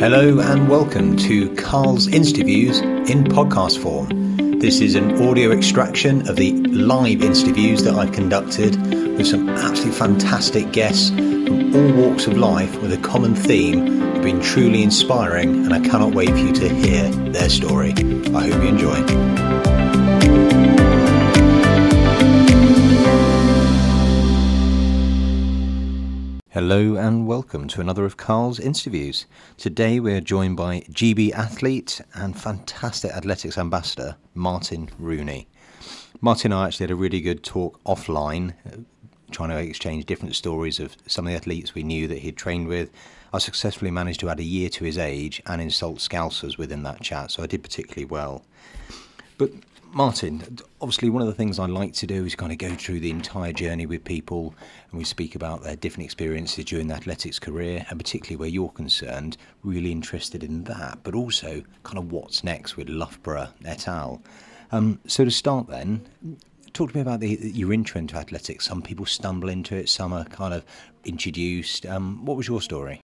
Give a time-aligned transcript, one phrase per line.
[0.00, 4.58] Hello and welcome to Carl's Interviews in podcast form.
[4.58, 8.80] This is an audio extraction of the live interviews that I've conducted
[9.18, 14.22] with some absolutely fantastic guests from all walks of life with a common theme have
[14.22, 17.90] been truly inspiring, and I cannot wait for you to hear their story.
[17.90, 19.49] I hope you enjoy.
[26.62, 29.24] Hello and welcome to another of Carl's interviews.
[29.56, 35.48] Today we're joined by GB athlete and fantastic athletics ambassador Martin Rooney.
[36.20, 38.76] Martin and I actually had a really good talk offline, uh,
[39.30, 42.68] trying to exchange different stories of some of the athletes we knew that he'd trained
[42.68, 42.90] with.
[43.32, 47.00] I successfully managed to add a year to his age and insult Scousers within that
[47.00, 48.44] chat, so I did particularly well.
[49.38, 49.52] But
[49.92, 53.00] Martin, obviously, one of the things I like to do is kind of go through
[53.00, 54.54] the entire journey with people
[54.90, 58.70] and we speak about their different experiences during the athletics career, and particularly where you're
[58.70, 64.22] concerned, really interested in that, but also kind of what's next with Loughborough et al.
[64.70, 66.06] Um, so, to start then,
[66.72, 68.66] talk to me about the, your intro into athletics.
[68.66, 70.64] Some people stumble into it, some are kind of
[71.04, 71.86] introduced.
[71.86, 73.00] Um, what was your story?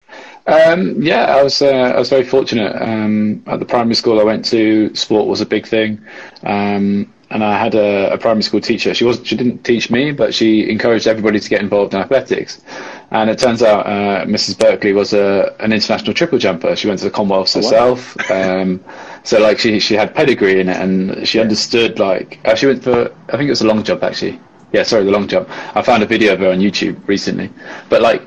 [0.47, 2.75] Um, yeah, I was uh, I was very fortunate.
[2.81, 5.99] Um, at the primary school I went to, sport was a big thing,
[6.43, 8.93] um, and I had a, a, primary school teacher.
[8.93, 12.61] She was she didn't teach me, but she encouraged everybody to get involved in athletics.
[13.09, 14.59] And it turns out uh, Mrs.
[14.59, 16.75] Berkeley was a, an international triple jumper.
[16.75, 18.15] She went to the Commonwealth oh, herself.
[18.29, 18.61] Wow.
[18.61, 18.83] Um,
[19.23, 21.43] so like she she had pedigree in it, and she yeah.
[21.43, 24.39] understood like uh, she went for I think it was a long jump actually.
[24.75, 25.47] Yeah, sorry, the long jump.
[25.73, 27.49] I found a video of her on YouTube recently,
[27.87, 28.21] but like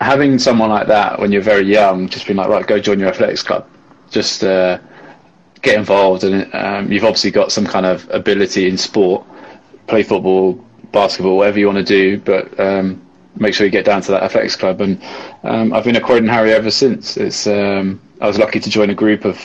[0.00, 3.10] having someone like that when you're very young, just being like, right, go join your
[3.10, 3.68] athletics club,
[4.10, 4.78] just uh,
[5.60, 9.22] get involved, and um, you've obviously got some kind of ability in sport,
[9.86, 10.54] play football,
[10.92, 14.22] basketball, whatever you want to do, but um, make sure you get down to that
[14.22, 14.80] athletics club.
[14.80, 14.98] And
[15.42, 17.18] um, I've been a Croydon Harry ever since.
[17.18, 19.38] It's um, I was lucky to join a group of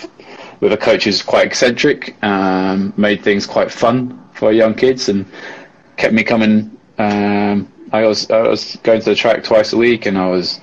[0.61, 5.25] with a coach who's quite eccentric, um, made things quite fun for young kids, and
[5.97, 6.77] kept me coming.
[6.97, 10.59] Um, I was I was going to the track twice a week, and I was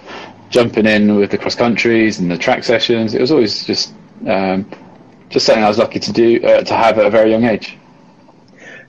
[0.50, 3.14] jumping in with the cross countries and the track sessions.
[3.14, 3.92] It was always just
[4.26, 4.70] um,
[5.28, 7.76] just something I was lucky to do uh, to have at a very young age.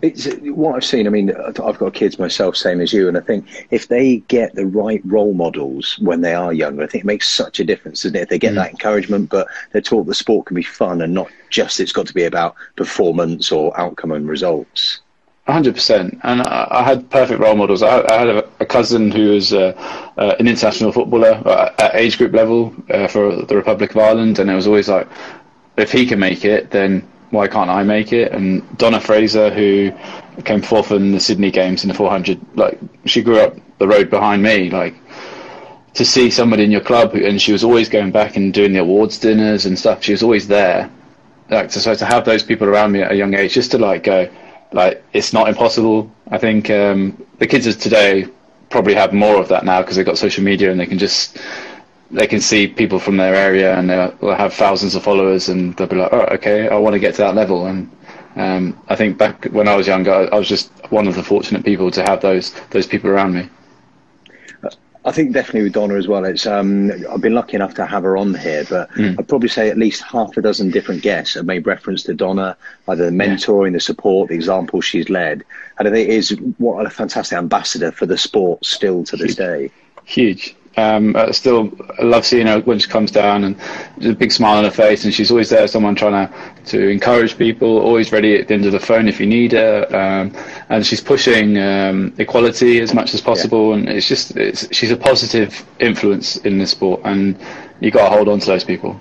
[0.01, 1.07] It's what I've seen.
[1.07, 4.53] I mean, I've got kids myself, same as you, and I think if they get
[4.53, 8.03] the right role models when they are younger, I think it makes such a difference,
[8.03, 8.23] doesn't it?
[8.23, 8.57] If they get mm.
[8.57, 12.05] that encouragement, but they're taught the sport can be fun and not just it's got
[12.07, 14.99] to be about performance or outcome and results
[15.53, 16.19] hundred percent.
[16.23, 17.83] And I, I, had perfect role models.
[17.83, 19.73] I, I had a, a, cousin who was uh,
[20.17, 24.39] uh, an international footballer uh, at age group level uh, for the Republic of Ireland,
[24.39, 25.07] and it was always like,
[25.77, 28.31] if he can make it, then why can't I make it?
[28.31, 29.91] And Donna Fraser, who
[30.43, 34.09] came fourth in the Sydney Games in the 400, like she grew up the road
[34.09, 34.95] behind me, like.
[35.95, 38.79] To see somebody in your club, and she was always going back and doing the
[38.81, 40.03] awards dinners and stuff.
[40.03, 40.91] She was always there,
[41.49, 41.95] like so.
[41.95, 44.29] To have those people around me at a young age, just to like go,
[44.75, 46.11] like it's not impossible.
[46.29, 48.27] I think um, the kids of today
[48.69, 51.37] probably have more of that now because they've got social media and they can just
[52.11, 55.87] they can see people from their area and they'll have thousands of followers and they'll
[55.87, 57.65] be like, oh, okay, I want to get to that level.
[57.67, 57.89] And
[58.35, 61.63] um, I think back when I was younger, I was just one of the fortunate
[61.63, 63.49] people to have those those people around me.
[65.05, 66.25] I think definitely with Donna as well.
[66.25, 69.17] It's um, I've been lucky enough to have her on here, but mm.
[69.19, 72.57] I'd probably say at least half a dozen different guests have made reference to Donna,
[72.87, 73.73] either the mentoring, yeah.
[73.73, 75.43] the support, the example she's led,
[75.77, 79.35] and I think it is what a fantastic ambassador for the sport still to this
[79.35, 79.37] Huge.
[79.37, 79.71] day.
[80.05, 80.55] Huge.
[80.77, 83.55] Um, I still I love seeing her when she comes down and
[84.03, 86.33] a big smile on her face, and she's always there, someone trying to,
[86.65, 89.87] to encourage people, always ready at the end of the phone if you need her,
[89.95, 90.35] um,
[90.69, 93.75] and she's pushing um, equality as much as possible, yeah.
[93.75, 97.39] and it's just it's, she's a positive influence in the sport, and
[97.79, 98.99] you got to hold on to those people.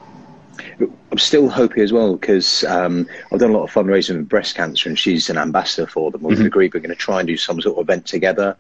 [0.81, 4.57] I'm still hoping as well because um, I've done a lot of fundraising with breast
[4.57, 6.23] cancer, and she's an ambassador for them.
[6.23, 6.47] We've mm-hmm.
[6.47, 8.57] agreed we're going to try and do some sort of event together.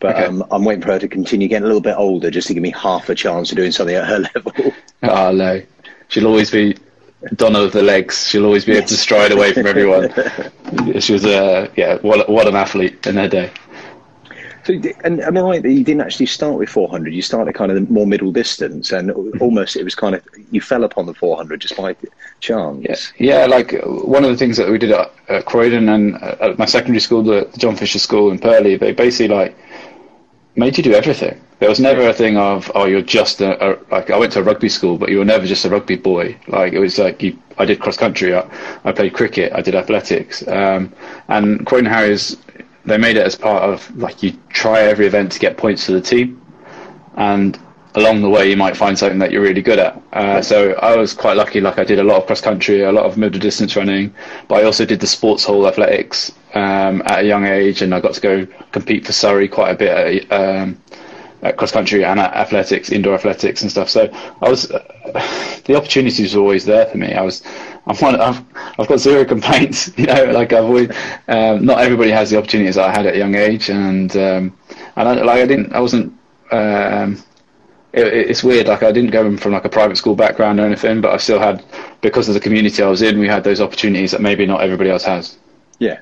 [0.00, 0.24] But okay.
[0.24, 2.62] um, I'm waiting for her to continue getting a little bit older just to give
[2.62, 4.72] me half a chance of doing something at her level.
[5.02, 5.62] Oh, no.
[6.08, 6.76] She'll always be
[7.36, 8.26] Donna of the legs.
[8.26, 10.10] She'll always be able to stride away from everyone.
[11.00, 13.52] she was, uh, yeah, what, what an athlete in her day.
[14.64, 14.74] So,
[15.04, 17.14] and am I right that you didn't actually start with 400?
[17.14, 19.10] You started kind of more middle distance, and
[19.40, 21.96] almost it was kind of you fell upon the 400 just by
[22.40, 22.84] chance.
[22.86, 23.46] Yes, yeah.
[23.46, 27.00] Like one of the things that we did at, at Croydon and at my secondary
[27.00, 29.56] school, the, the John Fisher School in Purley, they basically like
[30.56, 31.40] made you do everything.
[31.58, 34.40] There was never a thing of oh you're just a, a, like I went to
[34.40, 36.36] a rugby school, but you were never just a rugby boy.
[36.48, 38.48] Like it was like you, I did cross country, I,
[38.84, 40.92] I played cricket, I did athletics, um,
[41.28, 42.36] and Croydon Harriers
[42.86, 45.92] they made it as part of like you try every event to get points to
[45.92, 46.40] the team,
[47.16, 47.58] and
[47.94, 50.00] along the way you might find something that you're really good at.
[50.12, 51.60] Uh, so I was quite lucky.
[51.60, 54.14] Like I did a lot of cross country, a lot of middle distance running,
[54.48, 58.00] but I also did the sports hall athletics um, at a young age, and I
[58.00, 60.80] got to go compete for Surrey quite a bit at, um,
[61.42, 63.88] at cross country and at athletics, indoor athletics and stuff.
[63.88, 64.08] So
[64.40, 64.78] I was uh,
[65.64, 67.12] the opportunities were always there for me.
[67.14, 67.42] I was.
[67.86, 68.44] I'm one, I've,
[68.78, 70.24] I've got zero complaints, you know.
[70.26, 70.90] Like I've always,
[71.28, 74.56] um, not everybody has the opportunities I had at a young age, and um,
[74.96, 76.16] and I, like I didn't, I wasn't
[76.52, 77.22] um,
[77.92, 78.68] it, it's weird.
[78.68, 81.38] Like I didn't go from like a private school background or anything, but I still
[81.38, 81.64] had
[82.00, 84.90] because of the community I was in, we had those opportunities that maybe not everybody
[84.90, 85.38] else has.
[85.78, 86.00] Yeah.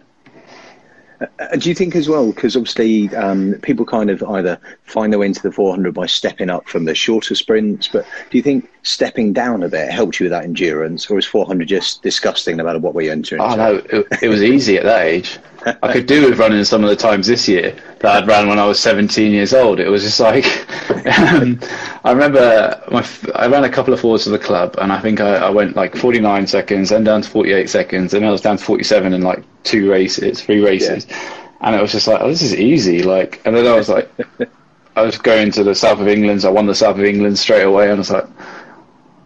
[1.20, 5.18] Uh, do you think as well, because obviously um, people kind of either find their
[5.18, 8.70] way into the 400 by stepping up from the shorter sprints, but do you think
[8.84, 12.64] stepping down a bit helped you with that endurance, or is 400 just disgusting no
[12.64, 13.44] matter what way you enter into?
[13.44, 15.38] Oh no, it, it was easy at that age.
[15.82, 18.58] I could do with running some of the times this year that I'd ran when
[18.58, 19.80] I was 17 years old.
[19.80, 20.44] It was just like,
[21.18, 21.60] um,
[22.04, 25.20] I remember my, I ran a couple of fours for the club, and I think
[25.20, 28.40] I, I, went like 49 seconds, then down to 48 seconds, and then I was
[28.40, 31.48] down to 47 in like two races, three races, yeah.
[31.62, 33.02] and it was just like, oh, this is easy.
[33.02, 34.10] Like, and then I was like,
[34.96, 36.42] I was going to the south of England.
[36.42, 38.26] So I won the south of England straight away, and I was like,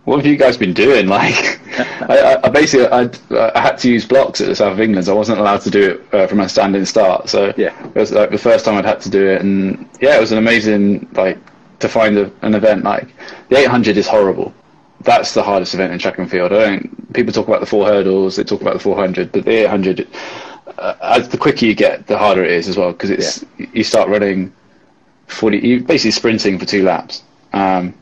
[0.04, 1.08] what have you guys been doing?
[1.12, 1.60] Like,
[2.10, 3.08] I, I, basically I,
[3.54, 5.06] I, had to use blocks at the south of England.
[5.06, 7.30] So I wasn't allowed to do it uh, from a standing start.
[7.30, 10.16] So yeah, it was like the first time I'd had to do it, and yeah,
[10.16, 11.38] it was an amazing like
[11.78, 13.08] to find a, an event like
[13.48, 14.54] the 800 is horrible.
[15.00, 16.52] That's the hardest event in track and field.
[16.52, 17.12] I don't.
[17.14, 18.36] People talk about the four hurdles.
[18.36, 20.08] They talk about the 400, but the 800.
[20.78, 23.66] Uh, as the quicker you get, the harder it is as well because it's yeah.
[23.72, 24.52] you start running
[25.28, 25.58] 40.
[25.58, 27.22] You basically sprinting for two laps.
[27.52, 27.94] Um,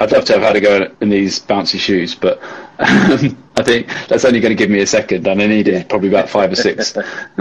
[0.00, 2.40] I'd love to have had a go in these bouncy shoes, but
[2.78, 6.08] um, I think that's only going to give me a second, and I needed probably
[6.08, 6.92] about five or six.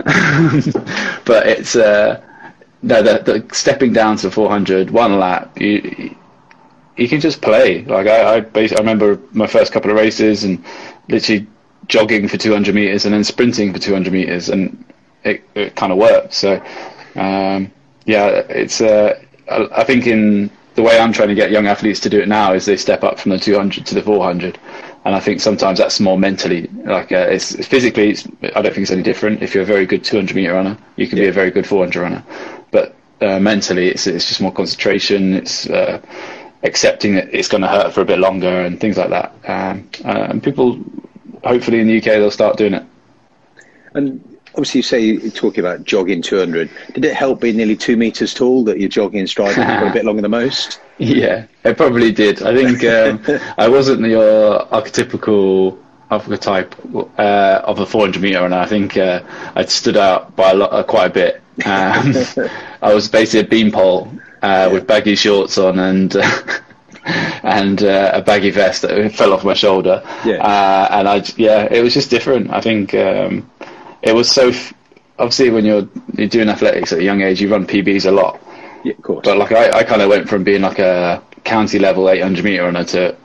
[1.26, 2.22] but it's uh,
[2.82, 6.16] no, the, the, stepping down to 400, one lap, you
[6.96, 7.84] you can just play.
[7.84, 10.64] Like I, I, I remember my first couple of races and
[11.10, 11.46] literally
[11.88, 14.84] jogging for 200 meters and then sprinting for 200 meters, and
[15.24, 16.34] it, it kind of worked.
[16.34, 16.56] So
[17.16, 17.72] um,
[18.06, 22.10] yeah, it's uh, I think in the way I'm trying to get young athletes to
[22.10, 24.60] do it now is they step up from the 200 to the 400,
[25.06, 28.12] and I think sometimes that's more mentally like uh, it's, physically.
[28.12, 29.42] It's, I don't think it's any different.
[29.42, 31.24] If you're a very good 200 meter runner, you can yeah.
[31.26, 32.24] be a very good 400 runner,
[32.70, 35.34] but uh, mentally it's it's just more concentration.
[35.34, 36.00] It's uh,
[36.62, 39.34] accepting that it's going to hurt for a bit longer and things like that.
[39.48, 40.80] Um, uh, and people,
[41.44, 42.86] hopefully in the UK, they'll start doing it.
[43.96, 47.96] And obviously you say you're talking about jogging 200 did it help being nearly two
[47.96, 51.78] meters tall that you're jogging and striding for a bit longer than most yeah it
[51.78, 55.78] probably did i think um, i wasn't your archetypical
[56.10, 56.74] archetype
[57.20, 59.22] uh, of a 400 meter and i think uh,
[59.56, 62.50] i stood out by a lot uh, quite a bit um,
[62.82, 64.08] i was basically a beanpole
[64.42, 64.68] uh, yeah.
[64.68, 66.16] with baggy shorts on and
[67.44, 70.02] and uh, a baggy vest that fell off my shoulder.
[70.26, 70.44] Yeah.
[70.44, 72.52] Uh, and I, yeah, it was just different.
[72.52, 73.50] I think um,
[74.02, 74.50] it was so.
[74.50, 74.74] F-
[75.20, 78.42] obviously, when you're you're doing athletics at a young age, you run PBs a lot.
[78.84, 79.26] Yeah, of course.
[79.26, 82.64] But like I, I kind of went from being like a county level 800 meter
[82.64, 83.16] runner to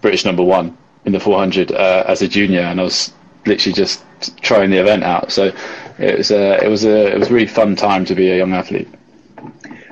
[0.00, 3.12] British number one in the 400 uh, as a junior, and I was
[3.46, 4.04] literally just
[4.40, 5.30] trying the event out.
[5.30, 5.52] So
[5.98, 8.36] it was a it was a it was a really fun time to be a
[8.36, 8.88] young athlete.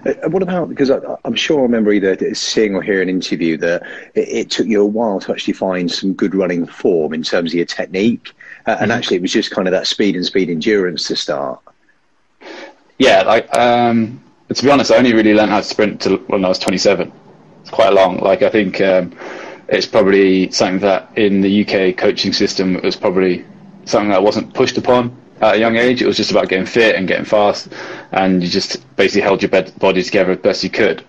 [0.05, 3.57] Uh, what about because I, am sure I remember either seeing or hearing an interview
[3.59, 3.83] that
[4.15, 7.53] it, it, took you a while to actually find some good running form in terms
[7.53, 8.33] of your technique.
[8.67, 8.91] Uh, and mm-hmm.
[8.93, 11.61] actually, it was just kind of that speed and speed endurance to start.
[12.99, 16.45] Yeah, like um, to be honest, I only really learned how to sprint till when
[16.45, 17.13] I was 27.
[17.63, 18.19] It's quite long.
[18.19, 19.17] Like I think um,
[19.69, 23.45] it's probably something that in the UK coaching system was probably
[23.85, 26.03] something that wasn't pushed upon at a young age.
[26.03, 27.69] It was just about getting fit and getting fast,
[28.13, 31.05] and you just basically held your body together as best you could.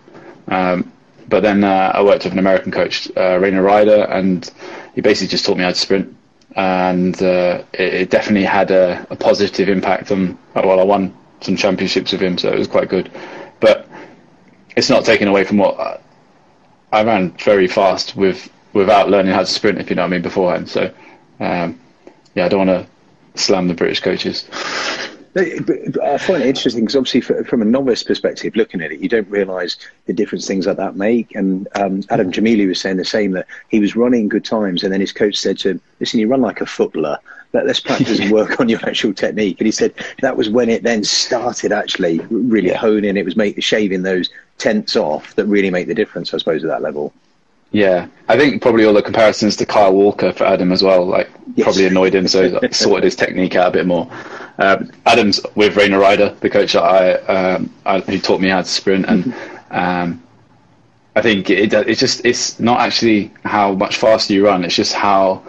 [0.48, 0.92] Um,
[1.28, 4.50] but then uh, I worked with an American coach, uh, Rana Reider, and
[4.96, 6.16] he basically just taught me how to sprint
[6.56, 10.38] and uh, it, it, definitely had a, a, positive impact on.
[10.56, 13.12] Well, I won some championships with him, so it was quite good.
[13.60, 13.88] But
[14.76, 16.00] it's not taken away from what I,
[16.92, 20.12] I ran very fast with without learning how to sprint, if you know what I
[20.12, 20.70] mean, beforehand.
[20.70, 20.94] So
[21.40, 21.80] um,
[22.36, 24.48] yeah, I don't want to slam the British coaches.
[25.36, 29.28] I find it interesting because obviously, from a novice perspective, looking at it, you don't
[29.30, 31.34] realise the difference things like that make.
[31.34, 34.94] And um, Adam Gemili was saying the same that he was running good times, and
[34.94, 37.18] then his coach said to him, "Listen, you run like a footballer.
[37.52, 40.84] Let's practice and work on your actual technique." And he said that was when it
[40.84, 42.78] then started actually really yeah.
[42.78, 43.18] honing.
[43.18, 46.70] It was make, shaving those tenths off that really make the difference, I suppose, at
[46.70, 47.12] that level.
[47.72, 51.28] Yeah, I think probably all the comparisons to Kyle Walker for Adam as well, like
[51.56, 51.66] yes.
[51.66, 54.08] probably annoyed him, so like, sorted his technique out a bit more.
[54.58, 58.62] Um, Adam's with Rana Reider, the coach that I, um, I, who taught me how
[58.62, 59.34] to sprint, and
[59.72, 60.22] um,
[61.16, 64.64] I think it, it's just it's not actually how much faster you run.
[64.64, 65.42] It's just how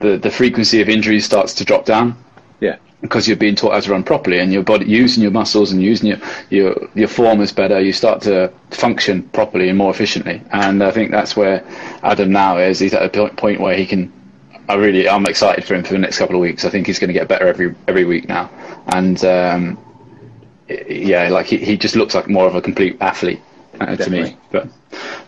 [0.00, 2.16] the the frequency of injuries starts to drop down.
[2.60, 2.76] Yeah.
[3.02, 5.82] Because you're being taught how to run properly, and your body using your muscles and
[5.82, 6.18] using your
[6.50, 7.80] your your form is better.
[7.80, 10.42] You start to function properly and more efficiently.
[10.52, 11.64] And I think that's where
[12.02, 12.78] Adam now is.
[12.78, 14.12] He's at a point where he can.
[14.68, 16.64] I really, I'm excited for him for the next couple of weeks.
[16.64, 18.50] I think he's going to get better every every week now,
[18.88, 19.78] and um,
[20.68, 23.40] yeah, like he, he just looks like more of a complete athlete
[23.80, 24.36] uh, to me.
[24.50, 24.68] But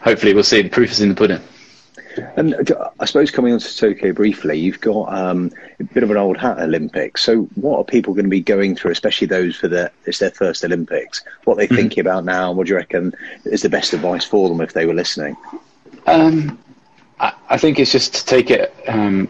[0.01, 0.63] hopefully, we'll see.
[0.63, 1.41] The proof is in the pudding.
[2.37, 6.11] And uh, I suppose coming on to Tokyo briefly, you've got um, a bit of
[6.11, 7.23] an old hat Olympics.
[7.23, 10.31] So what are people going to be going through, especially those for their it's their
[10.31, 11.23] first Olympics?
[11.45, 11.77] What are they mm-hmm.
[11.77, 12.53] thinking about now?
[12.53, 13.15] What do you reckon
[13.45, 15.37] is the best advice for them if they were listening?
[16.07, 16.59] Um,
[17.49, 18.75] I, think it's just to take it.
[18.87, 19.29] Um,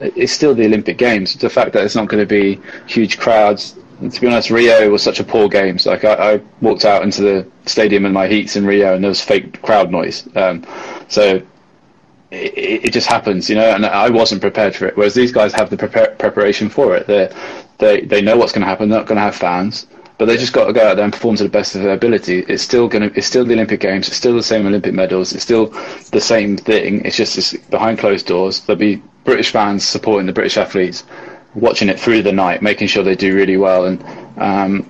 [0.00, 1.34] it's still the Olympic Games.
[1.34, 5.02] The fact that it's not going to be huge crowds, to be honest, Rio was
[5.02, 5.78] such a poor game.
[5.78, 9.04] So like I, I, walked out into the stadium in my heats in Rio, and
[9.04, 10.28] there was fake crowd noise.
[10.34, 10.66] Um,
[11.08, 11.42] so
[12.32, 13.70] it, it, just happens, you know.
[13.70, 14.96] And I wasn't prepared for it.
[14.96, 17.06] Whereas these guys have the prepar- preparation for it.
[17.06, 17.32] They
[17.78, 18.88] they they know what's going to happen.
[18.88, 19.86] They're not going to have fans,
[20.18, 21.92] but they just got to go out there and perform to the best of their
[21.94, 22.40] ability.
[22.48, 23.16] It's still going to.
[23.18, 24.08] It's still the Olympic Games.
[24.08, 25.32] It's still the same Olympic medals.
[25.32, 25.66] It's still
[26.10, 27.04] the same thing.
[27.04, 28.60] It's just it's behind closed doors.
[28.60, 31.04] There'll be British fans supporting the British athletes
[31.54, 34.02] watching it through the night, making sure they do really well, and
[34.38, 34.88] um,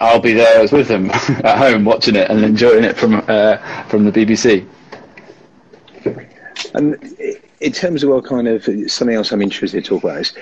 [0.00, 4.04] I'll be there with them at home watching it and enjoying it from uh, from
[4.04, 4.66] the BBC.
[6.74, 6.96] And
[7.66, 10.32] in terms of well, kind of something else I'm interested to talk about is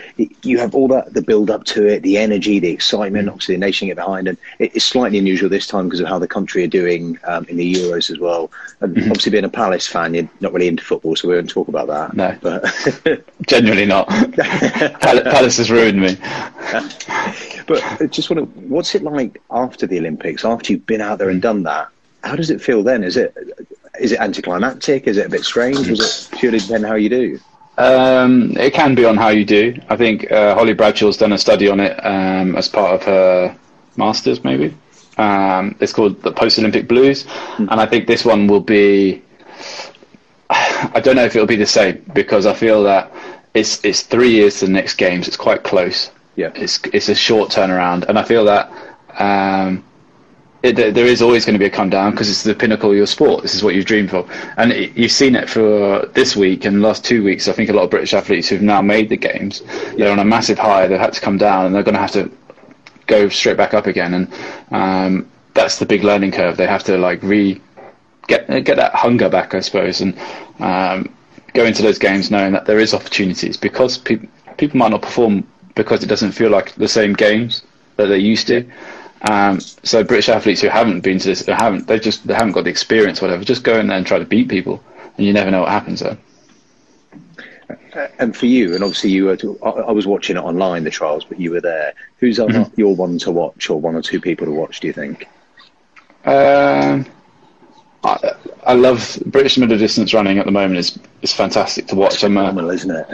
[0.43, 3.61] you have all that the build up to it, the energy, the excitement, obviously the
[3.61, 6.69] nation get behind, and it's slightly unusual this time because of how the country are
[6.69, 8.52] doing um, in the Euros as well.
[8.81, 9.11] And mm-hmm.
[9.11, 11.87] obviously, being a Palace fan, you're not really into football, so we won't talk about
[11.87, 12.14] that.
[12.14, 14.07] No, but genuinely not.
[15.00, 16.16] Palace has ruined me.
[17.66, 20.45] but I just want to, what's it like after the Olympics?
[20.45, 21.88] After you've been out there and done that,
[22.23, 23.02] how does it feel then?
[23.02, 23.35] Is it
[24.01, 25.07] is it anticlimactic?
[25.07, 25.87] Is it a bit strange?
[25.87, 27.41] Does it purely depend how you do?
[27.77, 29.75] Um, it can be on how you do.
[29.89, 33.57] I think uh, Holly Bradshaw's done a study on it um, as part of her
[33.97, 34.75] masters, maybe.
[35.19, 37.69] Um, it's called the Post Olympic Blues, mm.
[37.71, 39.23] and I think this one will be.
[40.51, 43.13] I don't know if it'll be the same because I feel that
[43.55, 45.29] it's it's three years to the next games.
[45.29, 46.11] It's quite close.
[46.37, 48.71] Yeah, it's it's a short turnaround, and I feel that
[49.19, 49.85] um,
[50.64, 52.97] it, there is always going to be a come down because it's the pinnacle of
[52.97, 53.42] your sport.
[53.42, 56.76] This is what you've dreamed for, and it, you've seen it for this week and
[56.76, 57.49] the last two weeks.
[57.49, 59.62] I think a lot of British athletes who've now made the games,
[59.99, 60.87] they're on a massive high.
[60.87, 62.30] They've had to come down, and they're going to have to
[63.06, 64.14] go straight back up again.
[64.14, 64.33] And
[64.71, 66.56] um, that's the big learning curve.
[66.56, 67.61] They have to like re
[68.26, 70.18] get get that hunger back, I suppose, and
[70.61, 71.14] um,
[71.52, 75.47] go into those games knowing that there is opportunities because people people might not perform
[75.75, 77.62] because it doesn't feel like the same games
[77.97, 78.64] that they used to.
[79.28, 82.64] Um, so British athletes who haven't been to this, haven't they just they haven't got
[82.64, 83.43] the experience, whatever.
[83.43, 84.83] Just go in there and try to beat people,
[85.16, 86.19] and you never know what happens there.
[88.19, 91.25] And for you, and obviously you were, to, I was watching it online, the trials,
[91.25, 91.95] but you were there.
[92.19, 92.78] Who's mm-hmm.
[92.78, 94.81] your one to watch, or one or two people to watch?
[94.81, 95.28] Do you think?
[96.25, 97.07] Um,
[98.02, 98.33] I,
[98.66, 100.78] I, love British middle distance running at the moment.
[100.78, 102.14] is is fantastic to watch.
[102.14, 103.07] It's phenomenal, isn't it?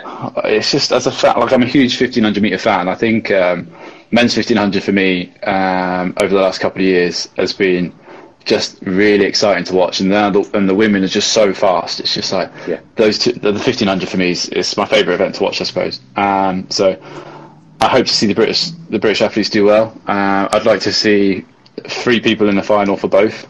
[0.44, 2.88] It's just as a fan, like I'm a huge 1500 meter fan.
[2.88, 3.30] I think.
[3.30, 3.70] Um,
[4.10, 7.92] men's 1500 for me um, over the last couple of years has been
[8.44, 10.00] just really exciting to watch.
[10.00, 12.00] And now the, and the women are just so fast.
[12.00, 12.80] It's just like yeah.
[12.96, 15.64] those two, the, the 1500 for me is, is my favourite event to watch, I
[15.64, 16.00] suppose.
[16.16, 17.00] Um, so
[17.80, 19.96] I hope to see the British the British athletes do well.
[20.06, 21.44] Uh, I'd like to see
[21.88, 23.44] three people in the final for both.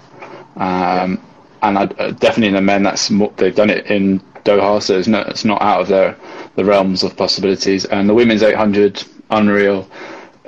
[0.57, 1.17] Um, yeah.
[1.62, 4.99] And I'd, uh, definitely in the men, that's more, they've done it in Doha, so
[4.99, 6.17] it's not, it's not out of their
[6.57, 7.85] the realms of possibilities.
[7.85, 9.88] And the women's 800, unreal.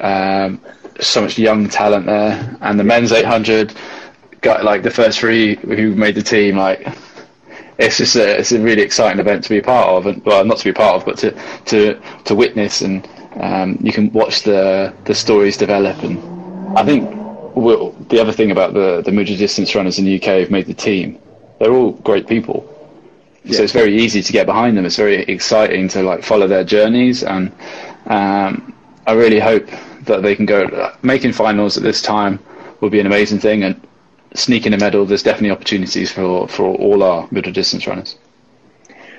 [0.02, 0.61] Um,
[1.00, 3.75] so much young talent there, and the men's 800
[4.40, 6.56] got like the first three who made the team.
[6.56, 6.87] Like
[7.78, 10.44] it's just a it's a really exciting event to be a part of, and well,
[10.44, 11.30] not to be a part of, but to
[11.66, 13.09] to to witness, and
[13.40, 16.02] um, you can watch the the stories develop.
[16.02, 16.18] And
[16.78, 17.09] I think
[17.54, 20.66] well, the other thing about the the middle distance runners in the UK who've made
[20.66, 21.18] the team,
[21.59, 22.68] they're all great people.
[23.44, 23.56] Yeah.
[23.56, 24.85] So it's very easy to get behind them.
[24.85, 27.50] It's very exciting to like follow their journeys, and
[28.06, 28.75] um,
[29.06, 29.68] I really hope
[30.02, 32.38] that they can go making finals at this time
[32.80, 33.80] would be an amazing thing and
[34.35, 35.04] sneaking a medal.
[35.04, 38.16] There's definitely opportunities for for all our middle distance runners.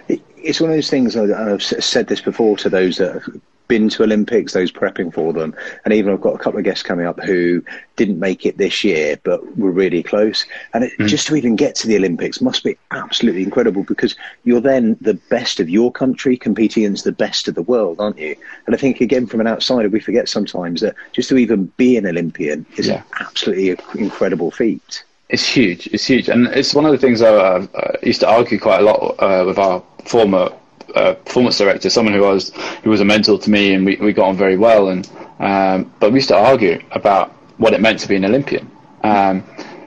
[0.08, 1.16] It's one of those things.
[1.16, 3.22] I've said this before to those that
[3.68, 5.56] been to Olympics, those prepping for them,
[5.86, 7.64] and even I've got a couple of guests coming up who
[7.96, 10.46] didn't make it this year but were really close.
[10.74, 11.08] And it, mm.
[11.08, 15.16] just to even get to the Olympics must be absolutely incredible because you're then the
[15.30, 18.36] best of your country competing against the best of the world, aren't you?
[18.66, 21.98] And I think again from an outsider, we forget sometimes that just to even be
[21.98, 22.98] an Olympian is yeah.
[22.98, 25.04] an absolutely incredible feat.
[25.30, 25.88] it's huge.
[25.88, 27.68] It's huge, and it's one of the things I, I
[28.04, 30.50] used to argue quite a lot uh, with our former
[30.96, 32.52] uh, performance director, someone who was
[32.84, 34.90] who was a mentor to me, and we, we got on very well.
[34.90, 35.10] And
[35.40, 38.70] um, but we used to argue about what it meant to be an Olympian.
[39.04, 39.44] Um,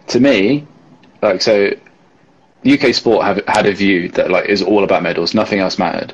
[0.09, 0.67] to me,
[1.23, 1.71] like so,
[2.71, 6.13] UK sport have had a view that like is all about medals, nothing else mattered,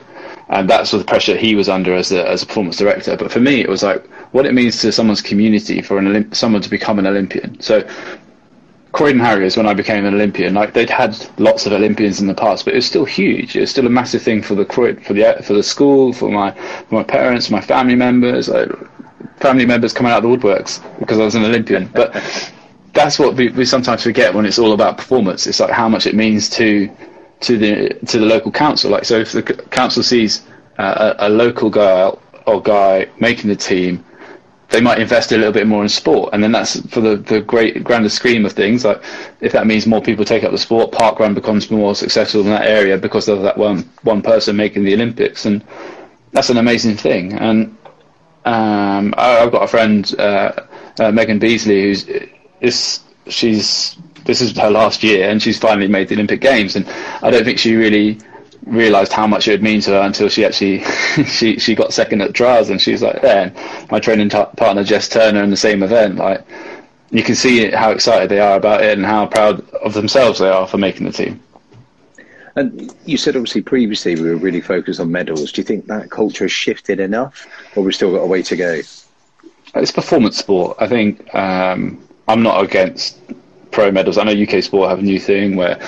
[0.48, 3.16] and that's the pressure he was under as a as a performance director.
[3.16, 6.34] But for me, it was like what it means to someone's community for an Olymp-
[6.34, 7.60] someone to become an Olympian.
[7.60, 7.86] So
[8.92, 12.34] Croydon Harriers, when I became an Olympian, like they'd had lots of Olympians in the
[12.34, 13.56] past, but it was still huge.
[13.56, 16.30] It was still a massive thing for the Croydon, for the for the school, for
[16.30, 16.50] my
[16.88, 18.70] for my parents, my family members, like
[19.40, 21.86] family members coming out of the woodworks because I was an Olympian.
[21.86, 22.12] But
[22.92, 25.46] that's what we, we sometimes forget when it's all about performance.
[25.46, 26.90] It's like how much it means to
[27.40, 28.90] to the to the local council.
[28.90, 30.46] Like so, if the council sees
[30.78, 32.12] uh, a, a local guy
[32.46, 34.04] or guy making the team
[34.72, 37.40] they might invest a little bit more in sport, and then that's for the, the
[37.40, 38.84] great grander scheme of things.
[38.84, 39.02] Like
[39.40, 42.66] if that means more people take up the sport, parkrun becomes more successful in that
[42.66, 45.62] area because of that one one person making the Olympics, and
[46.32, 47.34] that's an amazing thing.
[47.34, 47.76] And
[48.44, 50.52] um, I, have got a friend, uh,
[50.98, 52.06] uh, Meghan Beesley, who's
[52.60, 56.88] is she's this is her last year, and she's finally made the Olympic Games, and
[57.22, 58.18] I don't think she really
[58.66, 60.82] realized how much it would mean to her until she actually
[61.26, 63.50] she she got second at trials and she's like yeah
[63.90, 66.16] my training t- partner Jess Turner in the same event.
[66.16, 66.44] Like
[67.10, 70.48] you can see how excited they are about it and how proud of themselves they
[70.48, 71.40] are for making the team.
[72.56, 75.52] And you said obviously previously we were really focused on medals.
[75.52, 78.56] Do you think that culture has shifted enough or we've still got a way to
[78.56, 78.80] go?
[79.74, 80.76] It's performance sport.
[80.78, 83.18] I think um, I'm not against
[83.70, 84.18] pro medals.
[84.18, 85.78] I know UK sport have a new thing where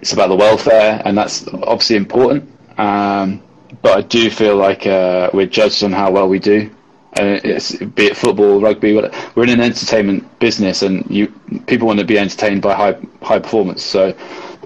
[0.00, 2.48] it's about the welfare, and that's obviously important.
[2.78, 3.42] Um,
[3.82, 6.70] but I do feel like uh, we're judged on how well we do.
[7.14, 11.28] And it's be it football, rugby, we're in an entertainment business, and you
[11.66, 13.82] people want to be entertained by high high performance.
[13.82, 14.14] So,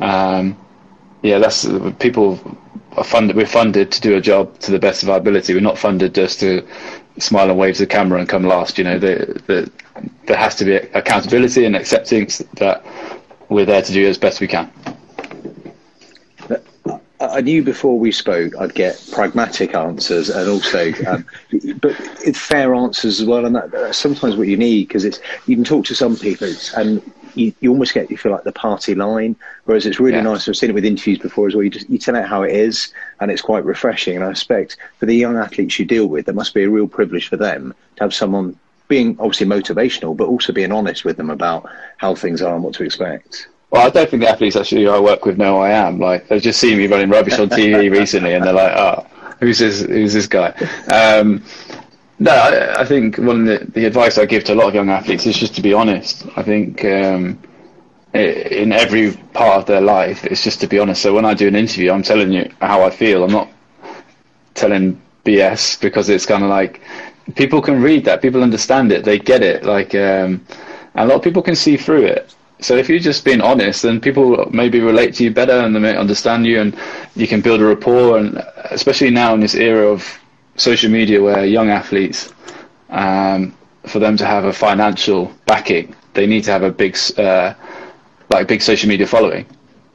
[0.00, 0.56] um,
[1.22, 1.66] yeah, that's
[1.98, 2.38] people
[2.96, 3.36] are funded.
[3.36, 5.54] We're funded to do a job to the best of our ability.
[5.54, 6.66] We're not funded just to
[7.18, 8.76] smile and wave to the camera and come last.
[8.76, 9.70] You know, the, the,
[10.26, 12.84] there has to be accountability and accepting that
[13.48, 14.70] we're there to do as best we can.
[17.30, 21.26] I knew before we spoke I'd get pragmatic answers and also, um,
[21.80, 23.44] but it's fair answers as well.
[23.44, 26.52] And that, that's sometimes what you need because it's you can talk to some people
[26.76, 27.02] and
[27.34, 29.36] you, you almost get you feel like the party line.
[29.64, 30.22] Whereas it's really yeah.
[30.22, 30.48] nice.
[30.48, 31.64] I've seen it with interviews before as well.
[31.64, 34.16] You just you tell out how it is, and it's quite refreshing.
[34.16, 36.88] And I expect for the young athletes you deal with, that must be a real
[36.88, 38.58] privilege for them to have someone
[38.88, 42.74] being obviously motivational, but also being honest with them about how things are and what
[42.74, 43.48] to expect.
[43.72, 45.98] Well, I don't think the athletes actually I work with know I am.
[45.98, 49.06] Like they've just seen me running rubbish on TV recently, and they're like, "Oh,
[49.40, 49.80] who's this?
[49.80, 50.50] Who's this guy?"
[50.92, 51.42] Um,
[52.18, 54.74] no, I, I, think one of the, the, advice I give to a lot of
[54.74, 56.26] young athletes is just to be honest.
[56.36, 57.38] I think um,
[58.12, 61.00] in every part of their life, it's just to be honest.
[61.00, 63.24] So when I do an interview, I'm telling you how I feel.
[63.24, 63.48] I'm not
[64.52, 66.82] telling BS because it's kind of like
[67.36, 69.64] people can read that, people understand it, they get it.
[69.64, 70.44] Like um,
[70.94, 72.34] a lot of people can see through it.
[72.62, 75.80] So if you're just being honest, then people maybe relate to you better and they
[75.80, 76.76] may understand you, and
[77.16, 78.18] you can build a rapport.
[78.18, 80.06] And especially now in this era of
[80.56, 82.32] social media, where young athletes,
[82.90, 83.54] um,
[83.86, 87.54] for them to have a financial backing, they need to have a big, uh,
[88.30, 89.44] like big social media following.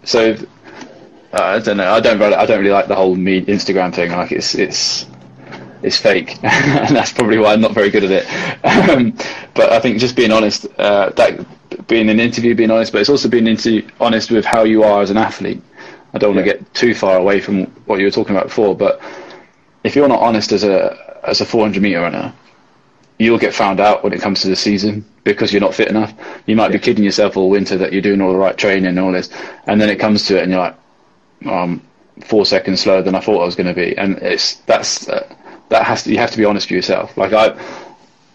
[0.03, 0.35] So
[1.33, 1.91] uh, I don't know.
[1.91, 2.19] I don't.
[2.19, 4.11] Really, I don't really like the whole me Instagram thing.
[4.11, 5.05] Like it's it's
[5.83, 8.27] it's fake, and that's probably why I'm not very good at it.
[8.89, 9.13] Um,
[9.53, 11.45] but I think just being honest, uh, that
[11.87, 15.01] being an interview, being honest, but it's also being into honest with how you are
[15.01, 15.61] as an athlete.
[16.13, 18.75] I don't want to get too far away from what you were talking about before,
[18.75, 19.01] but
[19.83, 22.33] if you're not honest as a as a 400 meter runner,
[23.19, 26.13] you'll get found out when it comes to the season because you're not fit enough.
[26.45, 28.99] You might be kidding yourself all winter that you're doing all the right training and
[28.99, 29.29] all this,
[29.65, 30.75] and then it comes to it, and you're like,
[31.45, 31.81] um,
[32.25, 35.33] four seconds slower than I thought I was going to be, and it's that's uh,
[35.69, 37.17] that has to you have to be honest with yourself.
[37.17, 37.57] Like I,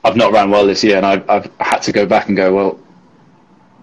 [0.04, 2.54] I've not ran well this year, and I've, I've had to go back and go,
[2.54, 2.78] well,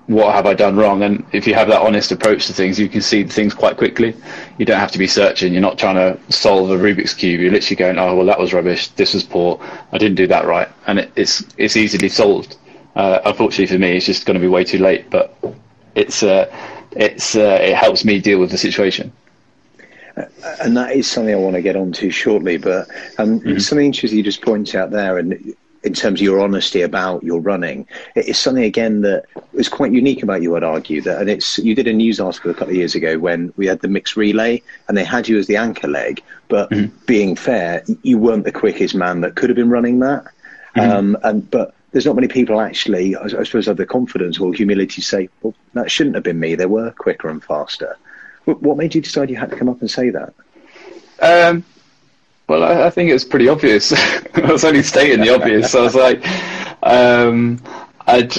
[0.10, 1.04] what have I done wrong?
[1.04, 4.16] And if you have that honest approach to things, you can see things quite quickly.
[4.58, 5.54] You don't have to be searching.
[5.54, 7.40] You're not trying to solve a Rubik's cube.
[7.40, 8.88] You're literally going, oh well, that was rubbish.
[8.90, 9.62] This was poor.
[9.92, 12.58] I didn't do that right, and it, it's it's easily solved.
[12.96, 15.12] Uh, unfortunately for me, it's just going to be way too late.
[15.12, 15.38] But
[15.94, 16.52] it's uh,
[16.94, 19.12] it's uh, it helps me deal with the situation
[20.62, 22.58] and that is something I want to get onto shortly.
[22.58, 23.60] But um, mm-hmm.
[23.60, 27.40] something interesting you just pointed out there, and in terms of your honesty about your
[27.40, 30.56] running, it's something again that is quite unique about you.
[30.56, 33.18] I'd argue that, and it's you did a news article a couple of years ago
[33.18, 36.22] when we had the mixed relay, and they had you as the anchor leg.
[36.48, 36.96] But mm-hmm.
[37.06, 40.26] being fair, you weren't the quickest man that could have been running that.
[40.76, 40.92] Mm-hmm.
[40.92, 44.54] Um, and but there's not many people actually, I, I suppose, have the confidence or
[44.54, 46.56] humility to say, well, that shouldn't have been me.
[46.56, 47.98] They were quicker and faster.
[48.46, 50.34] What, what made you decide you had to come up and say that?
[51.22, 51.64] Um,
[52.50, 53.94] well, I, I, think it was pretty obvious.
[54.34, 55.72] I was only stating the obvious.
[55.72, 56.28] So I was like,
[56.84, 57.62] um,
[58.08, 58.34] I'd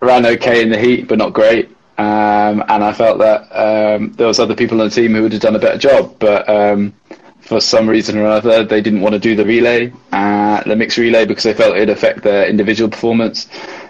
[0.00, 1.70] ran okay in the heat, but not great.
[1.98, 5.32] Um, and I felt that um, there was other people on the team who would
[5.32, 6.94] have done a better job, but um,
[7.40, 10.98] for some reason or other, they didn't want to do the relay, uh, the mixed
[10.98, 13.48] relay, because they felt it'd affect their individual performance.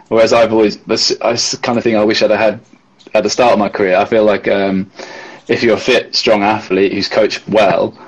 [0.08, 0.78] Whereas I've always,
[1.20, 2.60] I kind of thing I wish I'd had
[3.14, 3.96] at the start of my career.
[3.96, 4.88] I feel like um,
[5.48, 7.98] if you're a fit, strong athlete who's coached well,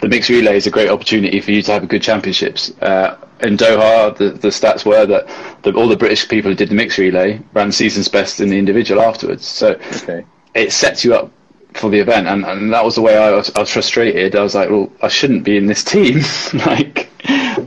[0.00, 2.70] the mixed relay is a great opportunity for you to have a good championships.
[2.80, 5.28] Uh, in Doha, the, the stats were that
[5.62, 8.58] the, all the British people who did the mixed relay ran season's best in the
[8.58, 9.46] individual afterwards.
[9.46, 9.70] So
[10.02, 10.24] okay.
[10.54, 11.32] it sets you up
[11.74, 14.36] for the event, and, and that was the way I was, I was frustrated.
[14.36, 16.20] I was like, well, I shouldn't be in this team.
[16.66, 17.08] like,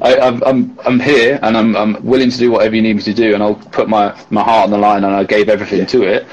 [0.02, 3.04] I, am I'm I'm here, and I'm I'm willing to do whatever you need me
[3.04, 5.80] to do, and I'll put my my heart on the line, and I gave everything
[5.80, 5.86] yeah.
[5.86, 6.28] to it.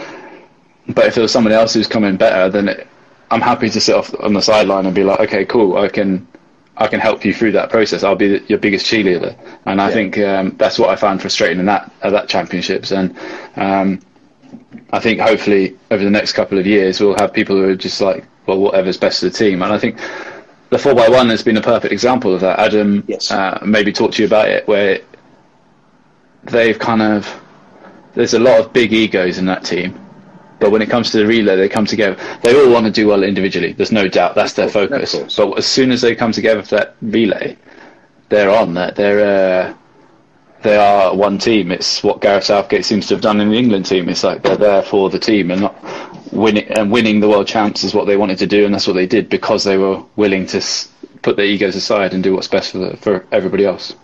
[0.89, 2.89] But if there was someone else who's coming better, then it,
[3.31, 6.27] I'm happy to sit off on the sideline and be like, okay, cool, I can
[6.79, 8.05] I can help you through that process.
[8.05, 9.37] I'll be your biggest cheerleader,
[9.67, 9.95] and I yeah.
[9.95, 12.93] think um, that's what I found frustrating in that at that championships.
[12.93, 13.17] And
[13.57, 14.01] um,
[14.93, 18.01] I think hopefully over the next couple of years we'll have people who are just
[18.01, 19.63] like, well, whatever's best for the team.
[19.63, 19.99] And I think
[20.71, 22.59] the four x one has been a perfect example of that.
[22.59, 23.31] Adam yes.
[23.31, 25.01] uh, maybe talked to you about it, where
[26.45, 27.29] they've kind of
[28.15, 29.99] there's a lot of big egos in that team
[30.61, 32.17] but when it comes to the relay, they come together.
[32.43, 33.73] They all want to do well individually.
[33.73, 35.15] There's no doubt that's their focus.
[35.37, 37.57] But as soon as they come together for that relay,
[38.29, 38.97] they're on that.
[38.97, 39.75] They're uh,
[40.63, 41.71] they are one team.
[41.71, 44.09] It's what Gareth Southgate seems to have done in the England team.
[44.09, 46.67] It's like they're there for the team and not winning.
[46.73, 49.07] And winning the world champs is what they wanted to do, and that's what they
[49.07, 50.61] did because they were willing to
[51.23, 53.95] put their egos aside and do what's best for the, for everybody else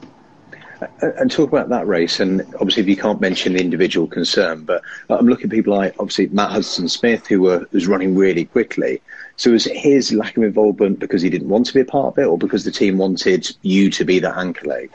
[1.00, 2.20] and talk about that race.
[2.20, 5.94] And obviously, if you can't mention the individual concern, but I'm looking at people like
[5.98, 9.00] obviously Matt Hudson Smith, who were, was running really quickly.
[9.36, 12.14] So was it his lack of involvement because he didn't want to be a part
[12.14, 14.90] of it, or because the team wanted you to be the anchor leg?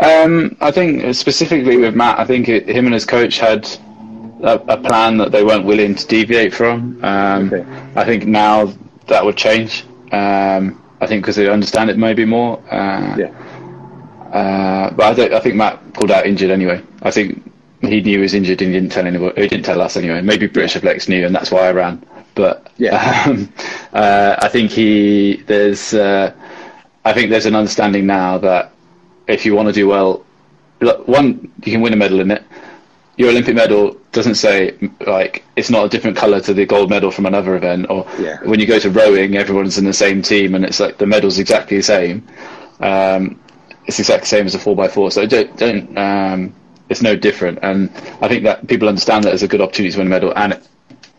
[0.00, 3.68] Um, I think specifically with Matt, I think it, him and his coach had
[4.42, 6.98] a, a, plan that they weren't willing to deviate from.
[7.04, 7.66] Um, okay.
[7.96, 8.72] I think now
[9.08, 9.84] that would change.
[10.10, 12.58] Um, I think because they understand it maybe more.
[12.72, 13.59] Uh, yeah.
[14.32, 16.82] Uh, but I, I, think Matt pulled out injured anyway.
[17.02, 17.42] I think
[17.80, 19.42] he knew he was injured and he didn't tell anybody.
[19.42, 20.20] He didn't tell us anyway.
[20.20, 22.04] Maybe British Athletics knew, and that's why I ran.
[22.34, 23.52] But yeah, um,
[23.92, 26.32] uh, I think he there's uh,
[27.04, 28.72] I think there's an understanding now that
[29.26, 30.24] if you want to do well,
[30.80, 32.44] look, one you can win a medal in it.
[33.16, 37.10] Your Olympic medal doesn't say like it's not a different color to the gold medal
[37.10, 38.38] from another event, or yeah.
[38.44, 41.38] when you go to rowing, everyone's in the same team and it's like the medal's
[41.38, 42.26] exactly the same.
[42.78, 43.40] Um,
[43.90, 45.10] it's exactly the same as a four x four.
[45.10, 46.54] So don't don't um,
[46.88, 47.58] it's no different.
[47.62, 50.32] And I think that people understand that as a good opportunity to win a medal,
[50.36, 50.60] and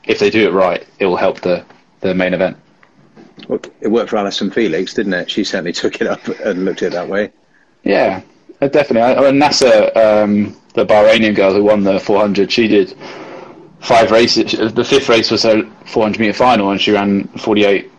[0.05, 1.65] if they do it right, it will help the
[1.99, 2.57] the main event.
[3.49, 5.29] Well, it worked for Allyson Felix, didn't it?
[5.29, 7.31] She certainly took it up and looked at it that way.
[7.83, 8.21] Yeah,
[8.61, 9.01] uh, definitely.
[9.01, 12.95] I, mean, Naser, um, the Bahrainian girl who won the 400, she did
[13.79, 14.73] five races.
[14.73, 17.89] The fifth race was her 400 meter final, and she ran 48,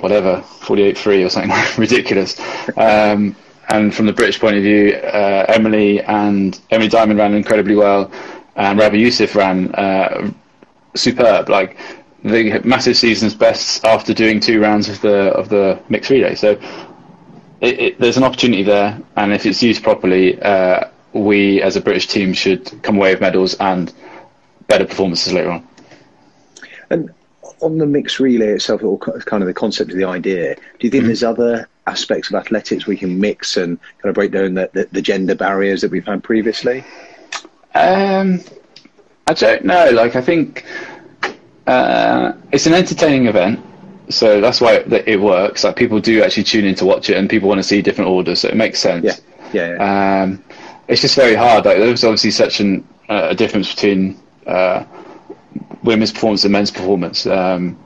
[0.00, 2.38] whatever, 48.3 or something ridiculous.
[2.76, 3.34] Um,
[3.68, 8.10] and from the British point of view, uh, Emily and Emily Diamond ran incredibly well,
[8.54, 10.30] and Rabah Yousif ran uh,
[10.94, 11.48] superb.
[11.48, 11.76] Like
[12.22, 16.34] the massive season's best after doing two rounds of the of the mixed relay.
[16.34, 16.60] So
[17.60, 21.80] it, it, there's an opportunity there, and if it's used properly, uh, we as a
[21.80, 23.92] British team should come away with medals and
[24.68, 25.68] better performances later on.
[26.90, 27.10] And
[27.60, 30.90] on the mixed relay itself, or kind of the concept of the idea, do you
[30.90, 31.06] think mm-hmm.
[31.06, 34.88] there's other aspects of athletics we can mix and kind of break down the, the,
[34.92, 36.84] the gender barriers that we've had previously?
[37.74, 38.40] Um,
[39.26, 39.90] I don't know.
[39.90, 40.64] Like, I think
[41.66, 43.60] uh, it's an entertaining event,
[44.08, 45.64] so that's why it, it, works.
[45.64, 48.10] Like, people do actually tune in to watch it, and people want to see different
[48.10, 49.04] orders, so it makes sense.
[49.04, 49.14] Yeah,
[49.52, 49.76] yeah.
[49.76, 50.22] yeah.
[50.22, 50.44] Um,
[50.88, 51.64] it's just very hard.
[51.64, 54.84] Like, there's obviously such an, uh, a difference between uh,
[55.82, 57.26] women's performance and men's performance.
[57.26, 57.78] Um,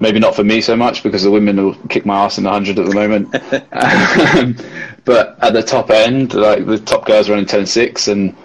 [0.00, 2.50] maybe not for me so much because the women will kick my ass in the
[2.50, 3.34] hundred at the moment.
[3.72, 4.56] um,
[5.04, 8.36] but at the top end, like the top girls are running ten six and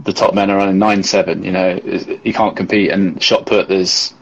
[0.00, 1.42] the top men are running nine seven.
[1.42, 1.80] You know,
[2.24, 2.90] you can't compete.
[2.90, 4.14] And shot put, there's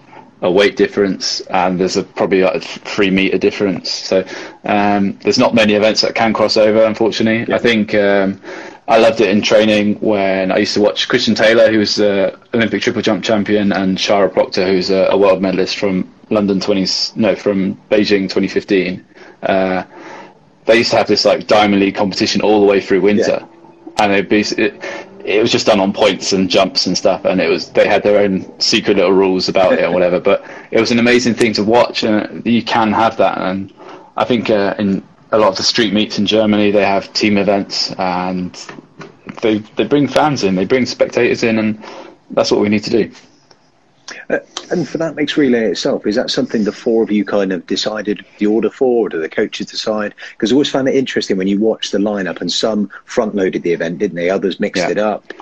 [0.42, 3.90] a weight difference and there's a probably like a three meter difference.
[3.90, 4.24] So
[4.64, 6.84] um, there's not many events that can cross over.
[6.84, 7.56] Unfortunately, yeah.
[7.56, 7.94] I think.
[7.94, 8.40] Um,
[8.88, 12.82] I loved it in training when I used to watch Christian Taylor, who's the Olympic
[12.82, 16.86] triple jump champion, and Shara Proctor, who's a, a world medalist from London 20
[17.16, 19.04] no from Beijing 2015.
[19.42, 19.84] Uh,
[20.64, 23.92] they used to have this like Diamond League competition all the way through winter, yeah.
[23.98, 24.82] and it'd be it,
[25.24, 28.02] it was just done on points and jumps and stuff, and it was they had
[28.02, 30.20] their own secret little rules about it or whatever.
[30.20, 33.38] But it was an amazing thing to watch, and you can have that.
[33.38, 33.72] And
[34.16, 37.38] I think uh, in a lot of the street meets in Germany, they have team
[37.38, 38.54] events, and
[39.42, 41.84] they they bring fans in, they bring spectators in, and
[42.30, 43.12] that's what we need to do.
[44.30, 44.38] Uh,
[44.70, 47.66] and for that mixed relay itself, is that something the four of you kind of
[47.66, 50.14] decided the order for, or do the coaches decide?
[50.32, 53.62] Because I always found it interesting when you watch the lineup, and some front loaded
[53.62, 54.30] the event, didn't they?
[54.30, 54.90] Others mixed yeah.
[54.90, 55.32] it up.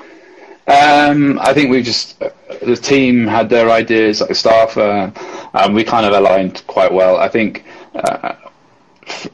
[0.66, 2.30] Um, I think we just uh,
[2.62, 5.10] the team had their ideas, like the staff, uh,
[5.52, 7.18] and we kind of aligned quite well.
[7.18, 8.34] I think uh,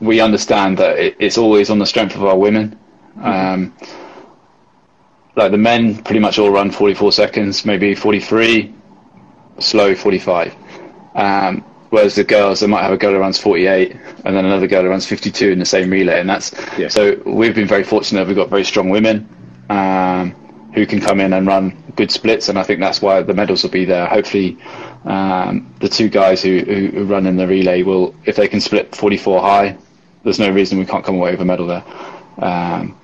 [0.01, 2.77] we understand that it, it's always on the strength of our women.
[3.17, 3.27] Mm-hmm.
[3.27, 3.75] Um,
[5.37, 8.75] like the men, pretty much all run 44 seconds, maybe 43
[9.61, 10.55] slow 45.
[11.15, 14.67] Um, whereas the girls, they might have a girl who runs 48 and then another
[14.67, 16.21] girl who runs 52 in the same relay.
[16.21, 16.89] And that's yeah.
[16.89, 18.27] so we've been very fortunate.
[18.27, 19.29] We've got very strong women
[19.69, 20.33] um,
[20.75, 23.63] who can come in and run good splits, and I think that's why the medals
[23.63, 24.07] will be there.
[24.07, 24.57] Hopefully,
[25.05, 28.95] um, the two guys who, who, run in the relay will, if they can split
[28.95, 29.77] 44 high,
[30.23, 31.85] there's no reason we can't come away with a medal there.
[32.39, 32.97] Um,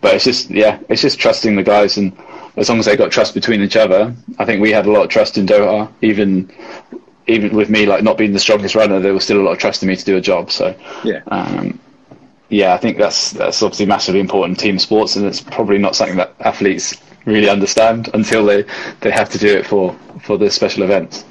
[0.00, 2.16] but it's just yeah, it's just trusting the guys and
[2.56, 5.04] as long as they got trust between each other, I think we had a lot
[5.04, 5.90] of trust in Doha.
[6.02, 6.50] Even
[7.26, 9.58] even with me like not being the strongest runner, there was still a lot of
[9.58, 10.50] trust in me to do a job.
[10.50, 11.78] So yeah, um,
[12.48, 15.96] yeah, I think that's that's obviously massively important in team sports, and it's probably not
[15.96, 18.64] something that athletes really understand until they
[19.00, 21.24] they have to do it for for the special events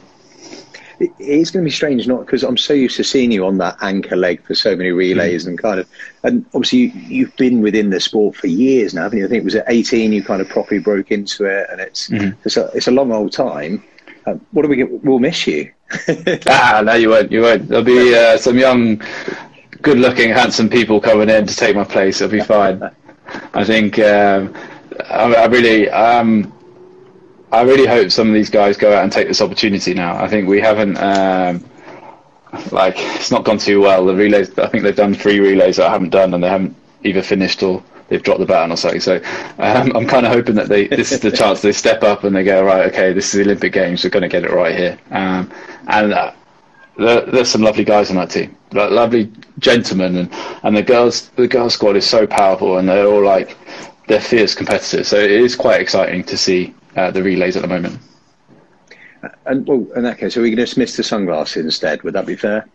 [1.19, 3.77] it's going to be strange, not because I'm so used to seeing you on that
[3.81, 5.49] anchor leg for so many relays mm.
[5.49, 5.89] and kind of,
[6.23, 9.25] and obviously you, have been within the sport for years now, haven't you?
[9.25, 12.09] I think it was at 18 you kind of properly broke into it, and it's
[12.09, 12.35] mm.
[12.45, 13.83] it's, a, it's a long old time.
[14.25, 15.03] Um, what do we get?
[15.03, 15.71] We'll miss you.
[16.47, 17.31] ah, no, you won't.
[17.31, 17.67] You won't.
[17.67, 19.01] There'll be uh, some young,
[19.81, 22.21] good-looking, handsome people coming in to take my place.
[22.21, 22.83] It'll be fine.
[23.53, 24.53] I think um,
[25.09, 25.89] I, I, really.
[25.89, 26.53] Um,
[27.51, 30.15] I really hope some of these guys go out and take this opportunity now.
[30.15, 31.63] I think we haven't, um,
[32.71, 34.05] like, it's not gone too well.
[34.05, 36.75] The relays, I think they've done three relays that I haven't done, and they haven't
[37.03, 38.99] either finished or they've dropped the baton or something.
[38.99, 39.21] So
[39.57, 42.35] um, I'm kind of hoping that they this is the chance they step up and
[42.35, 42.85] they go right.
[42.91, 44.03] Okay, this is the Olympic Games.
[44.03, 44.99] We're going to get it right here.
[45.11, 45.49] Um,
[45.87, 46.33] and uh,
[46.97, 50.33] there, there's some lovely guys on that team, like lovely gentlemen, and
[50.63, 53.57] and the girls the girls squad is so powerful, and they're all like
[54.07, 55.07] they're fierce competitors.
[55.07, 57.99] So it is quite exciting to see uh, the relays at the moment.
[59.45, 62.01] And well, in that case, are we going to dismiss the sunglasses instead?
[62.03, 62.67] Would that be fair?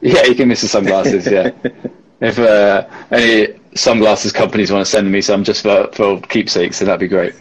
[0.00, 1.26] Yeah, you can miss the sunglasses.
[1.26, 1.50] yeah,
[2.20, 6.86] if uh, any sunglasses companies want to send me some just for, for keepsakes, then
[6.86, 7.34] that'd be great.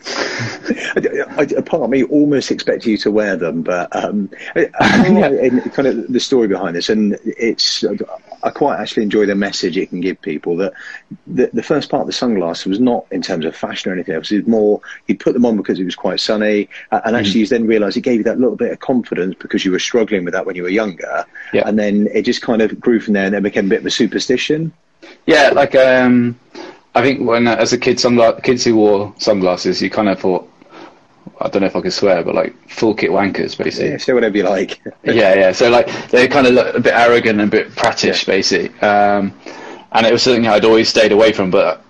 [0.98, 5.50] A part of me almost expect you to wear them, but um, yeah.
[5.70, 7.84] kind of the story behind this, and it's
[8.46, 10.56] I quite actually enjoy the message it can give people.
[10.58, 10.74] That
[11.28, 14.16] the, the first part of the sunglasses was not in terms of fashion or anything
[14.16, 14.32] else.
[14.32, 17.40] It was more you put them on because it was quite sunny, and actually mm.
[17.42, 20.24] you then realised it gave you that little bit of confidence because you were struggling
[20.24, 21.68] with that when you were younger, yeah.
[21.68, 23.86] and then it just kind of grew from there and then became a bit of
[23.86, 24.72] a superstition.
[25.26, 26.40] Yeah, like um,
[26.94, 30.20] I think when uh, as a kid, sungla- kids who wore sunglasses, you kind of
[30.20, 30.48] thought,
[31.42, 33.92] I don't know if I can swear, but like full kit wankers, basically.
[33.92, 34.82] Yeah, say whatever you like.
[35.04, 35.52] yeah, yeah.
[35.52, 38.34] So like they kind of look a bit arrogant and a bit prattish, yeah.
[38.34, 38.80] basically.
[38.80, 39.34] Um,
[39.92, 41.84] and it was something I'd always stayed away from, but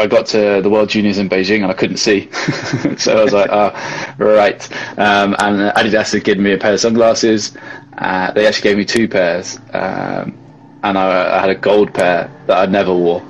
[0.00, 2.30] I got to the World Juniors in Beijing and I couldn't see.
[2.96, 3.70] so I was like, oh,
[4.16, 4.72] right.
[4.98, 7.54] Um, and Adidas had given me a pair of sunglasses.
[7.98, 9.58] Uh, they actually gave me two pairs.
[9.74, 10.38] Um,
[10.82, 13.20] and I, I, had a gold pair that I never wore.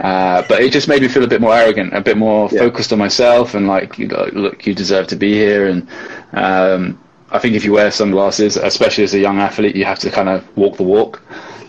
[0.00, 2.60] Uh, but it just made me feel a bit more arrogant, a bit more yeah.
[2.60, 5.66] focused on myself, and like, you know, look, you deserve to be here.
[5.66, 5.88] And
[6.32, 10.10] um, I think if you wear sunglasses, especially as a young athlete, you have to
[10.10, 11.20] kind of walk the walk.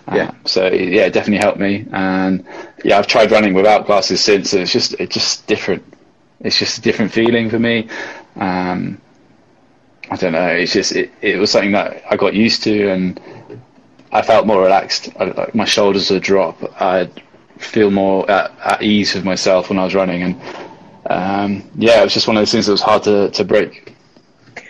[0.08, 0.32] Uh, yeah.
[0.46, 1.88] So yeah, it definitely helped me.
[1.92, 2.46] And
[2.84, 5.84] yeah, I've tried running without glasses since, and it's just it's just different.
[6.42, 7.89] It's just a different feeling for me.
[8.36, 9.02] Um,
[10.12, 10.48] I don't know.
[10.48, 13.20] It's just it, it was something that I got used to, and
[14.12, 15.10] I felt more relaxed.
[15.20, 16.58] I, like my shoulders would drop.
[16.82, 17.12] I'd
[17.60, 20.41] feel more at, at, ease with myself when I was running, and
[21.10, 23.95] um, yeah, it was just one of those things that was hard to, to break.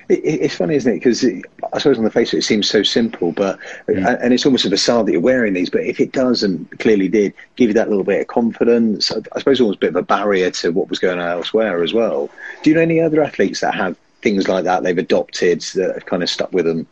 [0.09, 0.95] it's funny, isn't it?
[0.95, 4.19] Because I suppose on the face of it, it seems so simple, but mm.
[4.21, 5.69] and it's almost a facade that you're wearing these.
[5.69, 9.39] But if it does, and clearly did, give you that little bit of confidence, I
[9.39, 12.29] suppose almost a bit of a barrier to what was going on elsewhere as well.
[12.63, 16.05] Do you know any other athletes that have things like that they've adopted that have
[16.05, 16.87] kind of stuck with them?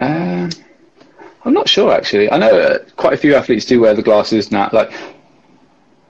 [0.00, 0.50] Um,
[1.44, 2.30] I'm not sure actually.
[2.30, 4.68] I know uh, quite a few athletes do wear the glasses now.
[4.72, 4.92] Like,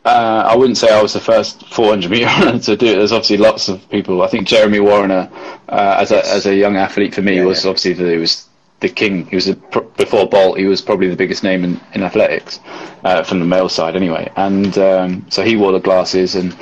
[0.04, 2.96] uh, I wouldn't say I was the first 400 meter runner to do it.
[2.96, 4.22] There's obviously lots of people.
[4.22, 5.30] I think Jeremy Wariner,
[5.68, 7.70] uh, as a as a young athlete for me, yeah, was yeah.
[7.70, 8.46] obviously the, he was
[8.80, 9.26] the king.
[9.26, 10.58] He was a, before Bolt.
[10.58, 12.60] He was probably the biggest name in in athletics
[13.04, 14.30] uh, from the male side, anyway.
[14.36, 16.56] And um, so he wore the glasses and.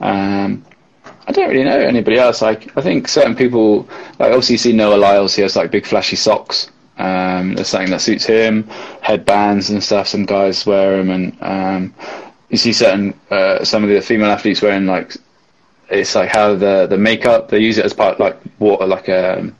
[0.00, 0.64] Um,
[1.28, 2.40] I don't really know anybody else.
[2.40, 3.88] Like I think certain people,
[4.20, 6.70] like obviously you see Noah Lyles, he has like big flashy socks.
[6.98, 8.68] Um, there's something that suits him,
[9.02, 10.06] headbands and stuff.
[10.06, 11.94] Some guys wear them, and um,
[12.50, 15.16] you see certain uh, some of the female athletes wearing like
[15.88, 19.40] it's like how the the makeup they use it as part like water like a
[19.40, 19.56] um,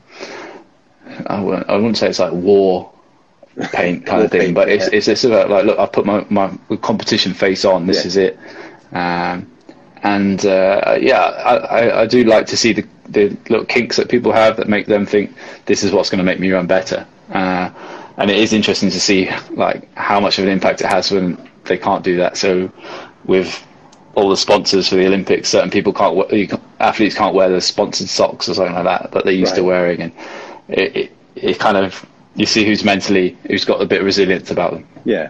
[1.27, 2.91] I wouldn't, I wouldn't say it's like war
[3.73, 4.97] paint kind of thing, paint, but it's yeah.
[4.97, 7.87] it's, it's about like look, I've put my my competition face on.
[7.87, 8.07] This yeah.
[8.07, 8.39] is it.
[8.91, 9.51] Um,
[10.03, 14.31] and uh, yeah, I, I, do like to see the, the little kinks that people
[14.31, 17.05] have that make them think this is what's going to make me run better.
[17.31, 17.69] Uh,
[18.17, 21.35] and it is interesting to see like how much of an impact it has when
[21.67, 22.37] they can't do that.
[22.37, 22.71] So
[23.25, 23.65] with
[24.15, 28.49] all the sponsors for the Olympics, certain people can't, athletes can't wear the sponsored socks
[28.49, 29.57] or something like that that they're used right.
[29.57, 30.11] to wearing, and
[30.69, 34.51] it, it, it kind of you see who's mentally who's got a bit of resilience
[34.51, 34.87] about them.
[35.05, 35.29] Yeah.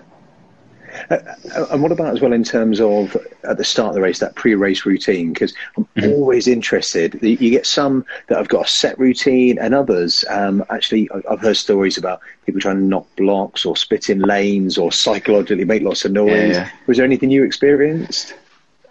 [1.09, 4.19] Uh, and what about as well in terms of at the start of the race
[4.19, 5.33] that pre-race routine?
[5.33, 6.11] Because I'm mm-hmm.
[6.11, 7.17] always interested.
[7.21, 11.57] You get some that have got a set routine, and others um, actually I've heard
[11.57, 16.05] stories about people trying to knock blocks or spit in lanes or psychologically make lots
[16.05, 16.55] of noise.
[16.55, 16.69] Yeah.
[16.87, 18.33] Was there anything you experienced?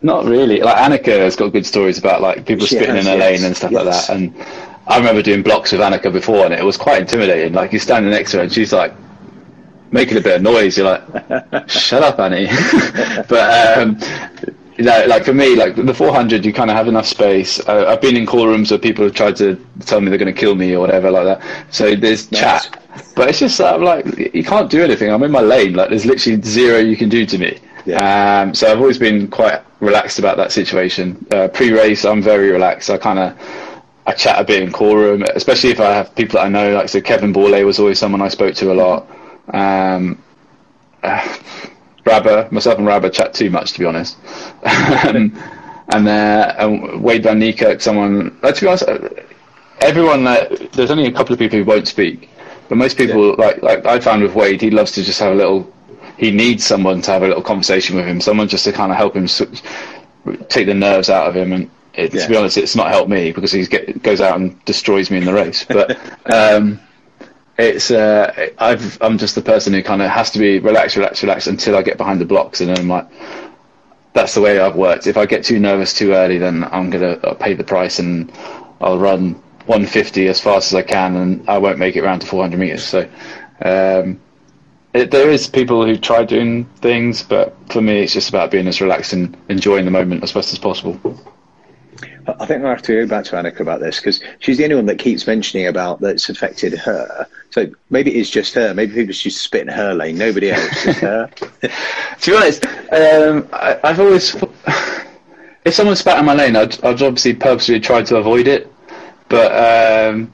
[0.03, 0.61] Not really.
[0.61, 3.41] Like Annika has got good stories about like people she spitting has, in a yes.
[3.41, 3.85] lane and stuff yes.
[3.85, 4.15] like that.
[4.15, 4.35] And
[4.87, 7.55] I remember doing blocks with Annika before, and it was quite intimidating.
[7.55, 8.93] Like you're standing next to her, and she's like
[9.97, 10.77] making a bit of noise.
[10.77, 12.47] You're like, "Shut up, Annie."
[13.29, 13.99] but um,
[14.77, 17.67] you know, like for me, like the 400, you kind of have enough space.
[17.67, 20.33] Uh, I've been in call rooms where people have tried to tell me they're going
[20.33, 21.43] to kill me or whatever like that.
[21.71, 22.41] So there's nice.
[22.41, 22.83] chat,
[23.15, 25.11] but it's just uh, like you can't do anything.
[25.11, 25.75] I'm in my lane.
[25.75, 27.59] Like there's literally zero you can do to me.
[27.87, 28.43] Yeah.
[28.43, 31.25] Um, so I've always been quite relaxed about that situation.
[31.31, 32.91] Uh, pre-race, I'm very relaxed.
[32.91, 33.39] I kind of
[34.07, 36.75] I chat a bit in call room, especially if I have people that I know.
[36.75, 39.09] Like so, Kevin Borlée was always someone I spoke to a lot.
[39.53, 40.23] Um,
[41.03, 41.39] uh,
[42.05, 44.17] Rabah, myself and Rabah chat too much to be honest.
[44.63, 45.37] um,
[45.89, 48.39] and uh, and Wayde van Niekerk, someone.
[48.43, 49.09] Uh, to be honest, uh,
[49.81, 50.25] everyone.
[50.25, 52.29] there's only a couple of people who won't speak,
[52.69, 53.47] but most people, yeah.
[53.47, 55.73] like like I found with Wayde, he loves to just have a little
[56.19, 58.97] he needs someone to have a little conversation with him, someone just to kind of
[58.97, 59.27] help him
[60.49, 61.53] take the nerves out of him.
[61.53, 62.23] And it, yeah.
[62.23, 65.25] to be honest, it's not helped me because he goes out and destroys me in
[65.25, 65.65] the race.
[65.65, 65.99] But
[66.33, 66.81] um,
[67.59, 71.23] it's uh, I've, I'm just the person who kind of has to be relaxed, relaxed,
[71.23, 73.09] relaxed until I get behind the blocks, and then I'm like,
[74.13, 75.07] that's the way I've worked.
[75.07, 78.33] If I get too nervous too early, then I'm gonna pay the price and
[78.81, 79.35] I'll run
[79.67, 82.85] 150 as fast as I can, and I won't make it around to 400 meters.
[82.85, 83.09] So.
[83.63, 84.21] Um,
[84.97, 88.67] it, there is people who try doing things, but for me, it's just about being
[88.67, 90.99] as relaxed and enjoying the moment as best as possible.
[92.27, 94.77] I think I have to go back to Annika about this because she's the only
[94.77, 97.27] one that keeps mentioning about that it's affected her.
[97.51, 98.75] So maybe it's just her.
[98.75, 100.19] Maybe people just spit in her lane.
[100.19, 100.87] Nobody else.
[100.87, 101.29] is her.
[102.21, 104.35] to be honest, um, I, have always
[105.67, 108.73] if someone spat in my lane, I'd, I'd obviously purposely try to avoid it.
[109.29, 110.33] But um,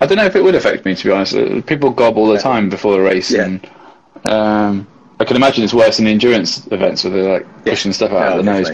[0.00, 0.94] I don't know if it would affect me.
[0.94, 3.44] To be honest, uh, people gob all the time before the race, yeah.
[3.44, 3.70] and
[4.24, 4.86] um,
[5.20, 8.38] I can imagine it's worse in the endurance events where they're like pushing stuff out
[8.38, 8.70] of the nose.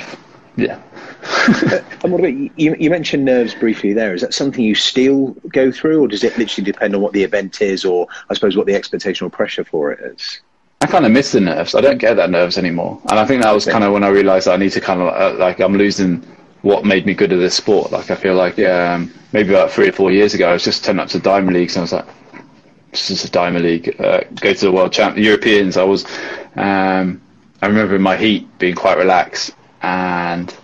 [0.57, 0.81] Yeah.
[1.23, 4.15] And what about you, you mentioned nerves briefly there.
[4.15, 7.23] Is that something you still go through, or does it literally depend on what the
[7.23, 10.41] event is, or I suppose what the expectation or pressure for it is?
[10.81, 11.75] I kind of miss the nerves.
[11.75, 14.09] I don't get that nerves anymore, and I think that was kind of when I
[14.09, 16.23] realised I need to kind of uh, like I'm losing
[16.63, 17.91] what made me good at this sport.
[17.91, 20.85] Like I feel like um, maybe about three or four years ago, I was just
[20.85, 22.07] turning up to Diamond Leagues, and I was like,
[22.93, 24.01] this is a Diamond League.
[24.01, 25.77] Uh, go to the World Champ, Europeans.
[25.77, 26.05] I was,
[26.57, 27.21] um,
[27.61, 30.55] I remember in my heat being quite relaxed and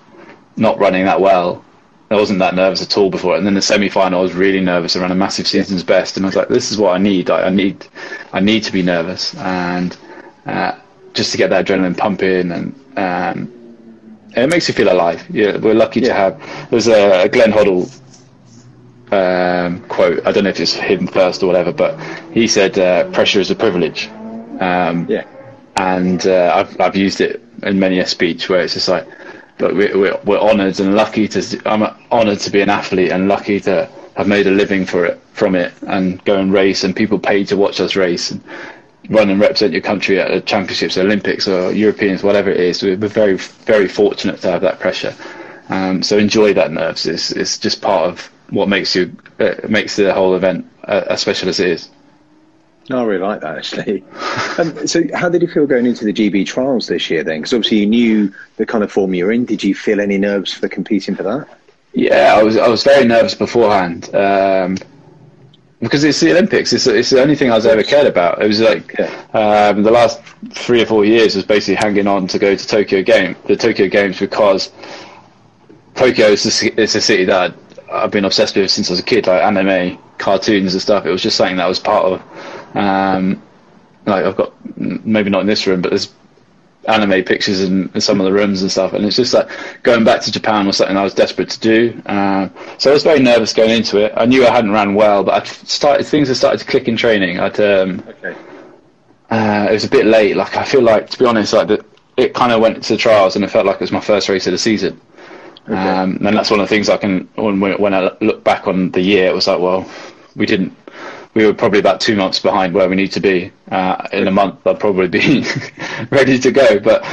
[0.57, 1.65] not running that well.
[2.11, 3.37] I wasn't that nervous at all before.
[3.37, 6.29] And then the semi-final, I was really nervous around a massive season's best, and I
[6.29, 7.31] was like, "This is what I need.
[7.31, 7.87] I, I need,
[8.33, 9.97] I need to be nervous, and
[10.47, 10.79] uh,
[11.15, 13.53] just to get that adrenaline pumping, and um,
[14.37, 15.25] it makes you feel alive.
[15.31, 16.09] Yeah, we're lucky yeah.
[16.09, 16.71] to have.
[16.71, 17.91] There's a, a Glenn Hoddle
[19.13, 20.27] um, quote.
[20.27, 21.99] I don't know if it's him first or whatever, but
[22.33, 24.09] he said, uh, "Pressure is a privilege."
[24.61, 25.25] Um, yeah,
[25.77, 29.07] and uh, I've I've used it in many a speech where it's just like,
[29.59, 31.63] look, we're we're, we're honoured and lucky to.
[31.67, 35.21] I'm honoured to be an athlete and lucky to have made a living for it
[35.33, 38.43] from it and go and race and people pay to watch us race and
[39.11, 42.83] run and represent your country at the championships, Olympics or Europeans, whatever it is.
[42.83, 45.15] We're very very fortunate to have that pressure.
[45.69, 47.07] Um, so enjoy that nerves.
[47.07, 51.21] It's it's just part of what makes you uh, makes the whole event uh, as
[51.21, 51.89] special as it is.
[52.91, 54.05] No, I really like that actually.
[54.59, 57.39] um, so, how did you feel going into the GB trials this year then?
[57.39, 59.47] Because obviously you knew the kind of form you're in.
[59.47, 61.49] Did you feel any nerves for competing for that?
[61.95, 62.57] Yeah, I was.
[62.57, 64.77] I was very nervous beforehand um,
[65.81, 66.73] because it's the Olympics.
[66.73, 68.43] It's, it's the only thing I was ever cared about.
[68.43, 68.99] It was like
[69.35, 70.21] um, the last
[70.51, 73.89] three or four years was basically hanging on to go to Tokyo Game, the Tokyo
[73.89, 74.73] Games, because
[75.95, 77.55] Tokyo is a, is a city that
[77.91, 81.07] I've been obsessed with since I was a kid, like anime, cartoons and stuff.
[81.07, 82.23] It was just something that I was part of.
[82.75, 83.43] Um,
[84.07, 86.13] like I've got maybe not in this room, but there's
[86.87, 88.93] anime pictures in, in, some of the rooms and stuff.
[88.93, 89.49] And it's just like
[89.83, 92.03] going back to Japan was something I was desperate to do.
[92.07, 94.13] Um, so I was very nervous going into it.
[94.17, 96.97] I knew I hadn't ran well, but I'd started things had started to click in
[96.97, 97.41] training.
[97.41, 98.37] I'd um, okay.
[99.31, 100.37] Uh, it was a bit late.
[100.37, 101.85] Like I feel like, to be honest, like the,
[102.17, 104.29] it kind of went to the trials, and it felt like it was my first
[104.29, 105.01] race of the season.
[105.65, 105.75] Okay.
[105.75, 108.91] Um, and that's one of the things I can when when I look back on
[108.91, 109.91] the year, it was like, well,
[110.37, 110.77] we didn't.
[111.35, 113.51] We were probably about two months behind where we need to be.
[113.71, 115.45] Uh, in a month, I'll probably be
[116.11, 116.79] ready to go.
[116.79, 117.05] But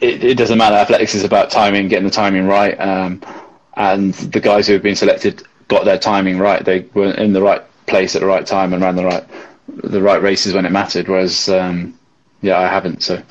[0.00, 0.76] it, it, doesn't matter.
[0.76, 2.74] Athletics is about timing, getting the timing right.
[2.80, 3.22] Um,
[3.76, 6.64] and the guys who have been selected got their timing right.
[6.64, 9.24] They were in the right place at the right time and ran the right
[9.68, 11.08] the right races when it mattered.
[11.08, 11.98] Whereas, um,
[12.42, 13.02] yeah, I haven't.
[13.02, 13.22] So.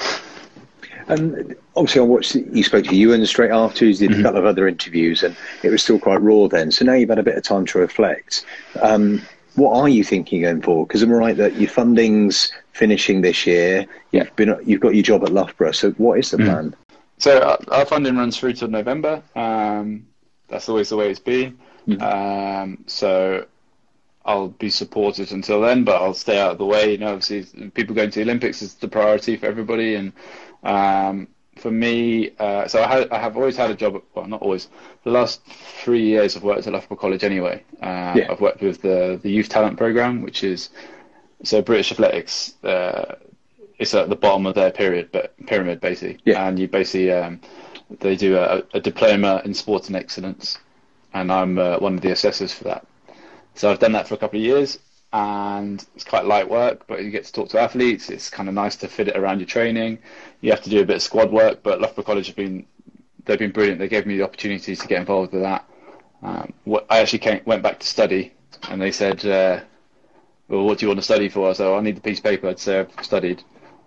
[1.08, 3.86] And obviously, I watched you spoke to Iwan straight after.
[3.86, 4.20] You did mm-hmm.
[4.20, 6.72] a couple of other interviews, and it was still quite raw then.
[6.72, 8.46] So now you've had a bit of time to reflect.
[8.82, 9.22] Um,
[9.56, 10.88] what are you thinking going forward?
[10.88, 13.86] Because I'm right that your funding's finishing this year.
[14.12, 14.34] You've yeah.
[14.36, 15.72] been you've got your job at Loughborough.
[15.72, 16.46] So what is the mm-hmm.
[16.48, 16.76] plan?
[17.18, 19.22] So our, our, funding runs through till November.
[19.36, 20.08] Um,
[20.48, 21.60] that's always the way it's been.
[21.88, 22.02] Mm-hmm.
[22.02, 23.46] Um, so
[24.26, 26.92] I'll be supported until then, but I'll stay out of the way.
[26.92, 30.14] You know, obviously, people going to the Olympics is the priority for everybody, and
[30.64, 31.28] um,
[31.60, 34.02] for me, uh, so I, I, have always had a job.
[34.16, 34.70] Well, not always.
[35.04, 37.64] The last three years, I've worked at Loughborough College anyway.
[37.82, 38.28] Uh, yeah.
[38.32, 40.70] I've worked with the the youth talent program, which is
[41.44, 42.56] so British Athletics.
[42.64, 43.16] Uh,
[43.78, 46.48] it's at the bottom of their period, but pyramid basically, yeah.
[46.48, 47.40] and you basically um,
[48.00, 50.58] they do a, a, diploma in sports and excellence,
[51.14, 52.86] and I'm uh, one of the assessors for that.
[53.56, 54.80] So I've done that for a couple of years,
[55.12, 58.10] and it's quite light work, but you get to talk to athletes.
[58.10, 60.00] It's kind of nice to fit it around your training.
[60.42, 62.66] You have to do a bit of squad work, but Loughborough College have been
[63.26, 63.80] they've been brilliant.
[63.80, 65.66] They gave me the opportunity to get involved with that.
[66.22, 68.34] Um, what, I actually came, went back to study,
[68.70, 69.62] and they said, uh,
[70.48, 72.20] "Well, what do you want to study for?" I said, oh, "I need the piece
[72.20, 73.44] of paper." I'd say I've studied,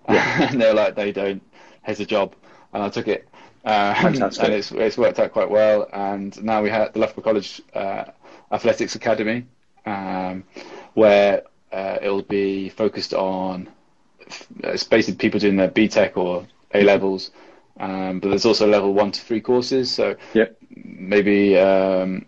[0.08, 0.48] yeah.
[0.50, 1.42] and they're like, "They don't.
[1.84, 2.34] Here's a job,"
[2.72, 3.28] and I took it.
[3.64, 5.88] Uh, and it's, it's worked out quite well.
[5.92, 8.04] And now we have the Loughborough College uh,
[8.50, 9.46] Athletics Academy,
[9.86, 10.44] um,
[10.94, 13.68] where uh, it'll be focused on
[14.64, 17.30] it's basically people doing their BTEC or A levels,
[17.78, 19.90] um, but there's also level one to three courses.
[19.90, 20.56] So yep.
[20.70, 22.26] maybe um,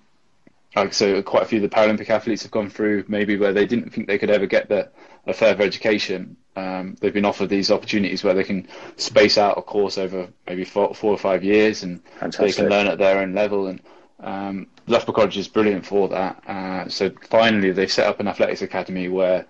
[0.76, 3.66] like so, quite a few of the Paralympic athletes have gone through maybe where they
[3.66, 4.90] didn't think they could ever get the,
[5.26, 6.36] a further education.
[6.56, 10.64] Um, they've been offered these opportunities where they can space out a course over maybe
[10.64, 12.46] four, four or five years, and Fantastic.
[12.46, 13.68] they can learn at their own level.
[13.68, 13.80] And
[14.24, 16.42] um, Loughborough College is brilliant for that.
[16.48, 19.46] Uh, so finally, they've set up an athletics academy where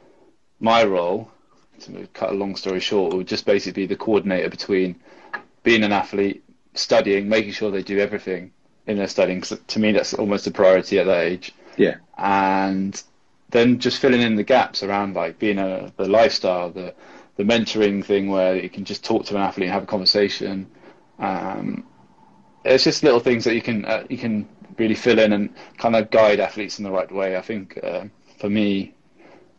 [0.60, 1.30] my role,
[1.80, 4.96] to cut a long story short, would just basically be the coordinator between
[5.62, 6.44] being an athlete,
[6.74, 8.52] studying, making sure they do everything
[8.86, 9.40] in their studying.
[9.40, 11.54] Cause to me, that's almost a priority at that age.
[11.76, 11.96] Yeah.
[12.18, 13.00] And
[13.50, 16.94] then just filling in the gaps around like being a the lifestyle, the
[17.36, 20.68] the mentoring thing where you can just talk to an athlete and have a conversation.
[21.18, 21.84] Um,
[22.64, 24.48] it's just little things that you can uh, you can
[24.78, 27.36] really fill in and kind of guide athletes in the right way.
[27.36, 28.04] I think uh,
[28.38, 28.94] for me,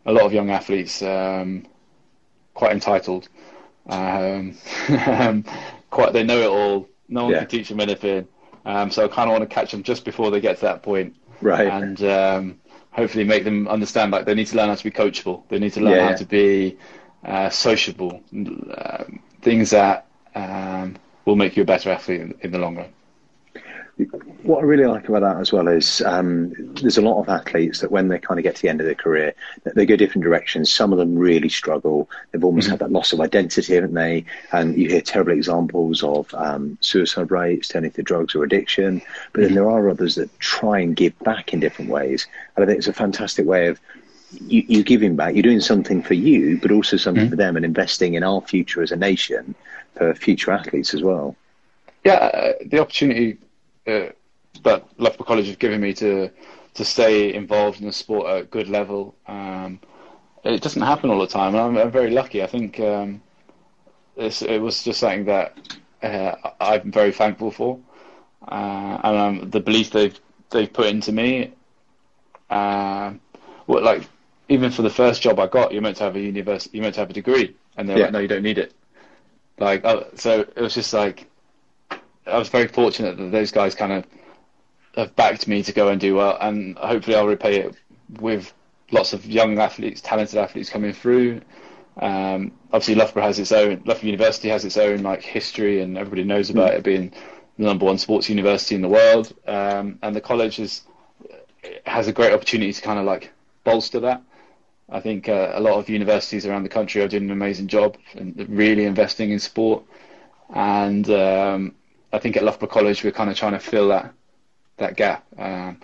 [0.06, 1.66] a lot of young athletes um,
[2.54, 3.30] quite entitled,
[3.90, 4.56] um,
[5.90, 6.90] quite they know it all.
[7.08, 7.40] No one yeah.
[7.40, 8.28] can teach them anything.
[8.66, 10.82] Um, so I kind of want to catch them just before they get to that
[10.82, 11.68] point, right?
[11.68, 12.60] And um,
[12.92, 15.44] hopefully make them understand like they need to learn how to be coachable.
[15.50, 16.10] They need to learn yeah.
[16.10, 16.78] how to be
[17.24, 18.22] uh, sociable.
[18.76, 19.04] Uh,
[19.42, 20.96] things that um,
[21.26, 22.90] will make you a better athlete in, in the long run.
[24.44, 27.80] What I really like about that as well is um, there's a lot of athletes
[27.80, 29.34] that when they kind of get to the end of their career,
[29.64, 30.72] they go different directions.
[30.72, 32.10] Some of them really struggle.
[32.32, 32.72] They've almost mm-hmm.
[32.72, 34.26] had that loss of identity, haven't they?
[34.52, 39.02] And you hear terrible examples of um, suicide rates, turning to drugs or addiction.
[39.32, 39.56] But then mm-hmm.
[39.56, 42.28] there are others that try and give back in different ways.
[42.56, 43.80] And I think it's a fantastic way of
[44.42, 45.36] you, you giving back.
[45.36, 47.30] You're doing something for you, but also something mm-hmm.
[47.30, 49.56] for them, and investing in our future as a nation
[49.96, 51.38] for future athletes as well.
[52.04, 53.38] Yeah, uh, the opportunity
[53.88, 54.08] uh,
[54.64, 56.30] that Loughborough College have given me to
[56.76, 59.16] to stay involved in the sport at a good level.
[59.28, 59.80] Um,
[60.44, 62.44] it doesn't happen all the time, and I'm, I'm very lucky.
[62.44, 63.22] I think um,
[64.18, 65.58] it was just something that
[66.04, 67.80] uh, I'm very thankful for,
[68.48, 70.20] uh, and um, the belief they've
[70.50, 71.54] they've put into me.
[72.50, 73.14] Uh,
[73.66, 74.04] what like
[74.50, 76.96] even for the first job I got, you're meant to have a university, you're meant
[76.96, 78.04] to have a degree, and they're yeah.
[78.06, 78.74] like, no, you don't need it.
[79.58, 81.28] Like, uh, so it was just like
[82.28, 84.06] I was very fortunate that those guys kind of
[84.96, 87.76] have backed me to go and do well, and hopefully I'll repay it
[88.20, 88.54] with
[88.92, 91.42] lots of young athletes, talented athletes coming through.
[91.98, 96.24] Um, obviously, Loughborough has its own, Loughborough University has its own like history, and everybody
[96.24, 96.78] knows about mm.
[96.78, 97.12] it being
[97.58, 100.84] the number one sports university in the world, um, and the college is,
[101.86, 103.32] has a great opportunity to kind of like
[103.64, 104.22] bolster that.
[104.90, 107.98] I think uh, a lot of universities around the country are doing an amazing job
[108.14, 109.84] and really investing in sport.
[110.54, 111.76] And um,
[112.16, 114.14] I think at Loughborough College we're kind of trying to fill that
[114.78, 115.26] that gap.
[115.38, 115.80] Um,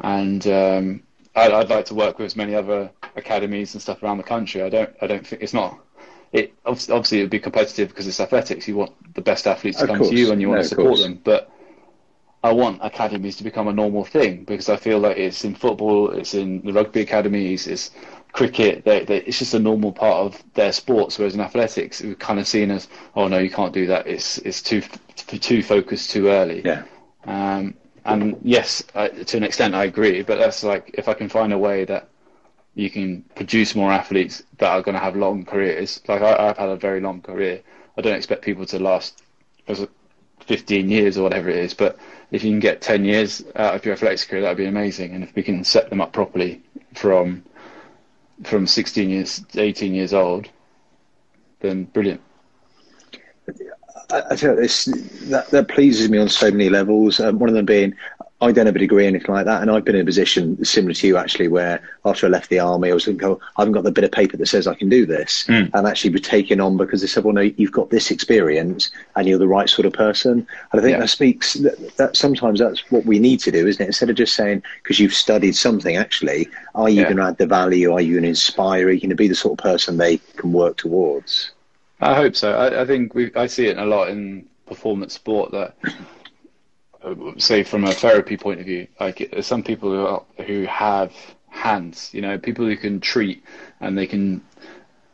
[0.00, 1.02] and um,
[1.34, 4.62] I'd, I'd, like to work with as many other academies and stuff around the country.
[4.62, 5.78] I don't I don't think it's not.
[6.32, 8.66] It obviously it would be competitive because it's athletics.
[8.66, 10.10] You want the best athletes to of come course.
[10.10, 11.20] to you and you want no, to support them.
[11.22, 11.50] But
[12.44, 16.10] I want academies to become a normal thing because I feel like it's in football,
[16.10, 17.92] it's in the rugby academies, it's
[18.32, 21.18] cricket, they, they, it's just a normal part of their sports.
[21.18, 24.06] Whereas in athletics, we're kind of seen as, oh no, you can't do that.
[24.06, 24.82] It's it's too
[25.16, 26.62] too focused too early.
[26.64, 26.82] Yeah.
[27.26, 27.74] Um,
[28.04, 30.22] and yes, I, to an extent, I agree.
[30.22, 32.08] But that's like if I can find a way that
[32.74, 36.00] you can produce more athletes that are going to have long careers.
[36.08, 37.60] Like I, have had a very long career.
[37.96, 39.22] I don't expect people to last
[40.42, 41.74] 15 years or whatever it is.
[41.74, 41.98] But
[42.30, 45.14] if you can get 10 years out of your athletics career, that would be amazing.
[45.14, 46.62] And if we can set them up properly
[46.94, 47.42] from
[48.44, 50.48] from 16 years, 18 years old,
[51.60, 52.20] then brilliant.
[54.10, 54.86] I, I you, this,
[55.28, 57.20] that, that pleases me on so many levels.
[57.20, 57.94] Um, one of them being,
[58.42, 60.62] I don't have a degree or anything like that, and I've been in a position
[60.64, 63.62] similar to you actually, where after I left the army, I was thinking, oh, I
[63.62, 65.70] haven't got the bit of paper that says I can do this, mm.
[65.72, 69.28] and actually be taken on because they said, well, no, you've got this experience and
[69.28, 70.32] you're the right sort of person.
[70.72, 71.00] And I think yeah.
[71.00, 73.86] that speaks that, that, sometimes that's what we need to do, isn't it?
[73.86, 77.04] Instead of just saying because you've studied something, actually, are you yeah.
[77.04, 77.92] going to add the value?
[77.92, 78.88] Are you going to inspire?
[78.88, 81.52] Are you going to be the sort of person they can work towards?
[82.00, 82.52] I hope so.
[82.52, 85.76] I, I think we, I see it a lot in performance sport that
[87.36, 91.12] say from a therapy point of view, like some people who are, who have
[91.48, 93.44] hands, you know, people who can treat
[93.80, 94.42] and they can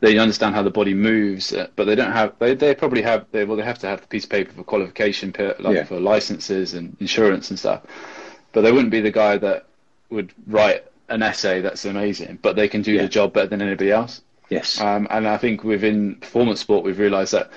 [0.01, 2.33] they understand how the body moves, uh, but they don't have.
[2.39, 3.25] They, they probably have.
[3.31, 5.83] They well, they have to have the piece of paper for qualification, like yeah.
[5.83, 7.83] for licenses and insurance and stuff.
[8.53, 9.65] But they wouldn't be the guy that
[10.09, 13.03] would write an essay that's amazing, but they can do yeah.
[13.03, 14.21] the job better than anybody else.
[14.49, 14.79] Yes.
[14.79, 17.51] Um, and I think within performance sport, we've realised that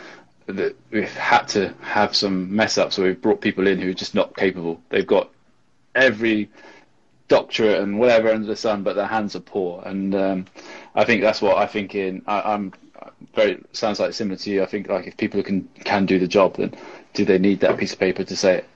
[0.47, 3.95] that we've had to have some mess ups where we've brought people in who are
[3.95, 4.81] just not capable.
[4.89, 5.31] They've got
[5.95, 6.51] every
[7.29, 9.83] doctorate and whatever under the sun, but their hands are poor.
[9.87, 10.47] And um,
[10.95, 11.95] I think that's what I think.
[11.95, 12.73] In I, am
[13.35, 14.63] very sounds like similar to you.
[14.63, 16.75] I think like if people can can do the job, then
[17.15, 18.69] do they need that piece of paper to say it?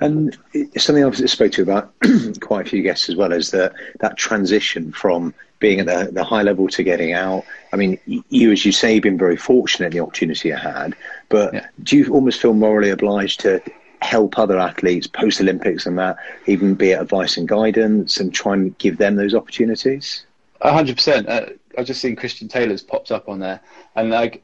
[0.00, 0.36] And
[0.76, 1.92] something I've spoke to about
[2.40, 6.24] quite a few guests as well is that that transition from being at the, the
[6.24, 7.44] high level to getting out.
[7.72, 10.94] I mean, you, as you say, you've been very fortunate in the opportunity you had,
[11.30, 11.66] but yeah.
[11.82, 13.62] do you almost feel morally obliged to
[14.02, 16.16] help other athletes post Olympics and that,
[16.46, 20.26] even be it advice and guidance and try and give them those opportunities?
[20.60, 21.28] A hundred percent.
[21.28, 21.46] Uh,
[21.78, 23.60] I've just seen Christian Taylor's popped up on there,
[23.96, 24.42] and like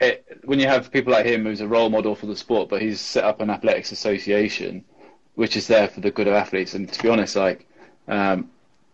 [0.00, 2.80] it, when you have people like him who's a role model for the sport, but
[2.80, 4.82] he's set up an athletics association,
[5.34, 6.74] which is there for the good of athletes.
[6.74, 7.66] And to be honest, like
[8.08, 8.50] um,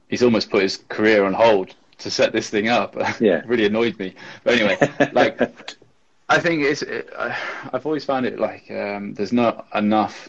[0.09, 2.97] he's almost put his career on hold to set this thing up.
[3.21, 4.15] Yeah, really annoyed me.
[4.45, 5.41] But anyway, like
[6.29, 6.83] I think it's.
[6.83, 7.09] It,
[7.73, 10.29] I've always found it like um, there's not enough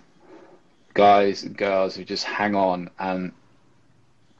[0.93, 3.31] guys and girls who just hang on and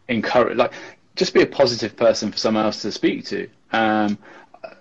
[0.07, 0.57] encourage.
[0.57, 0.73] Like,
[1.15, 3.49] just be a positive person for someone else to speak to.
[3.71, 4.17] Um,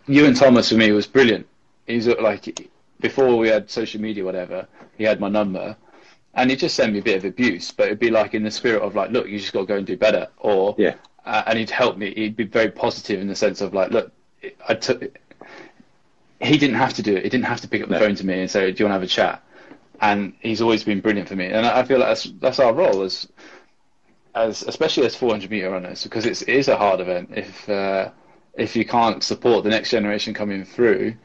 [0.08, 1.46] Iwan Thomas for me was brilliant.
[1.86, 2.70] He's like
[3.00, 4.66] before we had social media, whatever.
[4.98, 5.76] He had my number,
[6.34, 8.50] and he just sent me a bit of abuse, but it'd be like in the
[8.50, 10.94] spirit of like, look, you just got to go and do better, or yeah.
[11.26, 12.14] Uh, and he'd help me.
[12.14, 14.12] He'd be very positive in the sense of like, look,
[14.68, 15.02] I took.
[16.40, 17.24] He didn't have to do it.
[17.24, 18.00] He didn't have to pick up the no.
[18.00, 19.42] phone to me and say, "Do you want to have a chat?"
[20.00, 23.02] And he's always been brilliant for me, and I feel like that's that's our role
[23.02, 23.26] as
[24.36, 27.30] as especially as 400 meter runners because it's, it is a hard event.
[27.34, 28.10] If uh,
[28.54, 31.16] if you can't support the next generation coming through,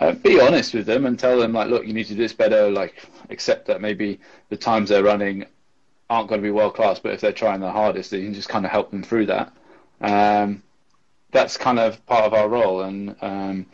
[0.00, 2.32] uh, be honest with them and tell them like, look, you need to do this
[2.32, 2.70] better.
[2.70, 5.44] Like, accept that maybe the times they're running
[6.12, 8.50] aren't going to be world class, but if they're trying their hardest, you can just
[8.50, 9.52] kind of help them through that.
[10.02, 10.62] Um,
[11.30, 13.66] that's kind of part of our role, and um,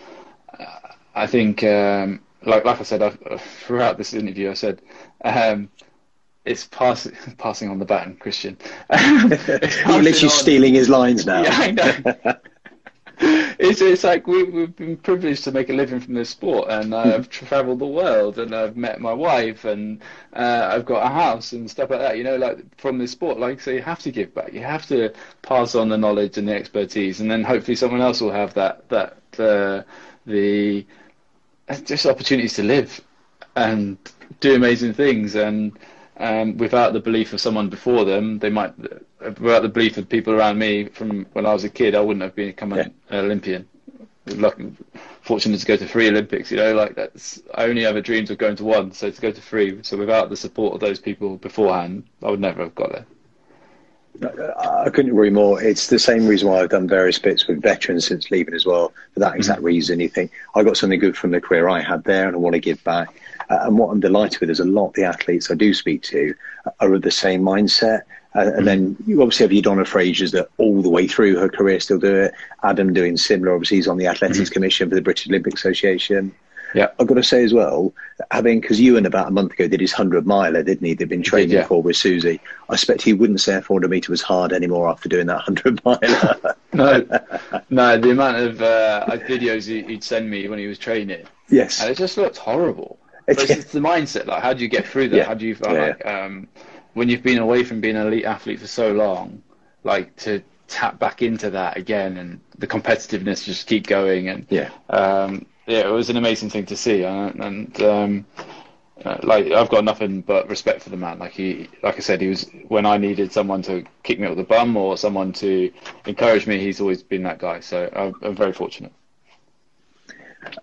[1.17, 3.19] I think, um, like like I said I've,
[3.67, 4.81] throughout this interview, I said
[5.25, 5.69] um,
[6.45, 7.09] it's pass,
[7.39, 8.57] passing on the baton, Christian.
[8.93, 11.43] You're literally on, stealing his lines now.
[11.43, 12.35] Yeah, I know.
[13.59, 16.95] It's it's like we, we've been privileged to make a living from this sport, and
[16.95, 20.01] uh, I've travelled the world, and I've met my wife, and
[20.33, 22.17] uh, I've got a house and stuff like that.
[22.19, 24.53] You know, like from this sport, like so, you have to give back.
[24.53, 28.21] You have to pass on the knowledge and the expertise, and then hopefully someone else
[28.21, 29.83] will have that that uh,
[30.27, 30.87] the
[31.85, 33.01] just opportunities to live
[33.57, 33.99] and
[34.41, 35.79] do amazing things and
[36.19, 38.73] um, without the belief of someone before them, they might,
[39.21, 42.23] without the belief of people around me from when I was a kid, I wouldn't
[42.23, 42.89] have become yeah.
[43.11, 43.69] an Olympian.
[45.23, 46.51] fortunate to go to three Olympics.
[46.51, 49.31] You know, like that's I only ever dreamed of going to one, so to go
[49.31, 49.79] to three.
[49.83, 53.07] So without the support of those people beforehand, I would never have got there.
[54.21, 55.63] I couldn't agree more.
[55.63, 58.93] It's the same reason why I've done various bits with veterans since leaving as well.
[59.15, 59.67] For that exact mm-hmm.
[59.67, 62.39] reason, you think I got something good from the career I had there, and I
[62.39, 63.21] want to give back.
[63.49, 66.03] Uh, and what I'm delighted with is a lot of the athletes I do speak
[66.05, 66.35] to
[66.81, 68.03] are of the same mindset.
[68.35, 71.49] Uh, and then you obviously have your Donna Frasers that all the way through her
[71.49, 72.35] career still do it.
[72.63, 73.55] Adam doing similar.
[73.55, 74.53] Obviously, he's on the Athletics mm-hmm.
[74.53, 76.35] Commission for the British Olympic Association.
[76.75, 77.95] Yeah, I've got to say as well,
[78.31, 80.95] having because Iwan about a month ago did his hundred miler, didn't he?
[80.95, 81.67] They've been training yeah.
[81.67, 82.41] for with Susie.
[82.69, 85.83] I expect he wouldn't say a 400 meter was hard anymore after doing that hundred
[85.87, 86.57] miler.
[86.75, 87.07] no,
[87.71, 91.25] no, the amount of uh, videos he'd send me when he was training.
[91.49, 92.99] Yes, and it just looked horrible.
[93.27, 94.27] But it's, it's the mindset.
[94.27, 95.17] Like, how do you get through that?
[95.17, 95.25] Yeah.
[95.25, 95.73] How do you yeah.
[95.73, 96.49] like um,
[96.95, 99.43] when you've been away from being an elite athlete for so long,
[99.85, 104.71] like to tap back into that again and the competitiveness just keep going and yeah.
[104.91, 108.27] Um, yeah, it was an amazing thing to see, and, and um,
[109.05, 111.19] uh, like I've got nothing but respect for the man.
[111.19, 114.37] Like he, like I said, he was when I needed someone to kick me up
[114.37, 115.71] the bum or someone to
[116.07, 116.59] encourage me.
[116.59, 117.61] He's always been that guy.
[117.61, 118.93] So I'm, I'm very fortunate.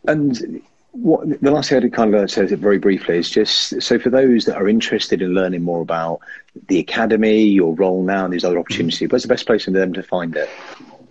[0.07, 0.61] And
[0.95, 4.09] what the last thing I kind of says it very briefly is just so for
[4.09, 6.19] those that are interested in learning more about
[6.67, 8.99] the academy, your role now, and these other opportunities.
[8.99, 9.11] Mm-hmm.
[9.11, 10.49] Where's the best place for them to find it?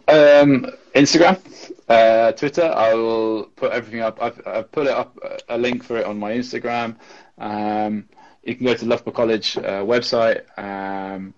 [0.08, 1.38] Um, Instagram,
[1.88, 2.64] uh, Twitter.
[2.64, 4.22] I will put everything up.
[4.22, 5.18] I've, I've, put it up
[5.48, 6.96] a link for it on my Instagram.
[7.38, 8.08] Um,
[8.42, 10.42] you can go to Loughborough College uh, website.
[10.58, 11.34] Um,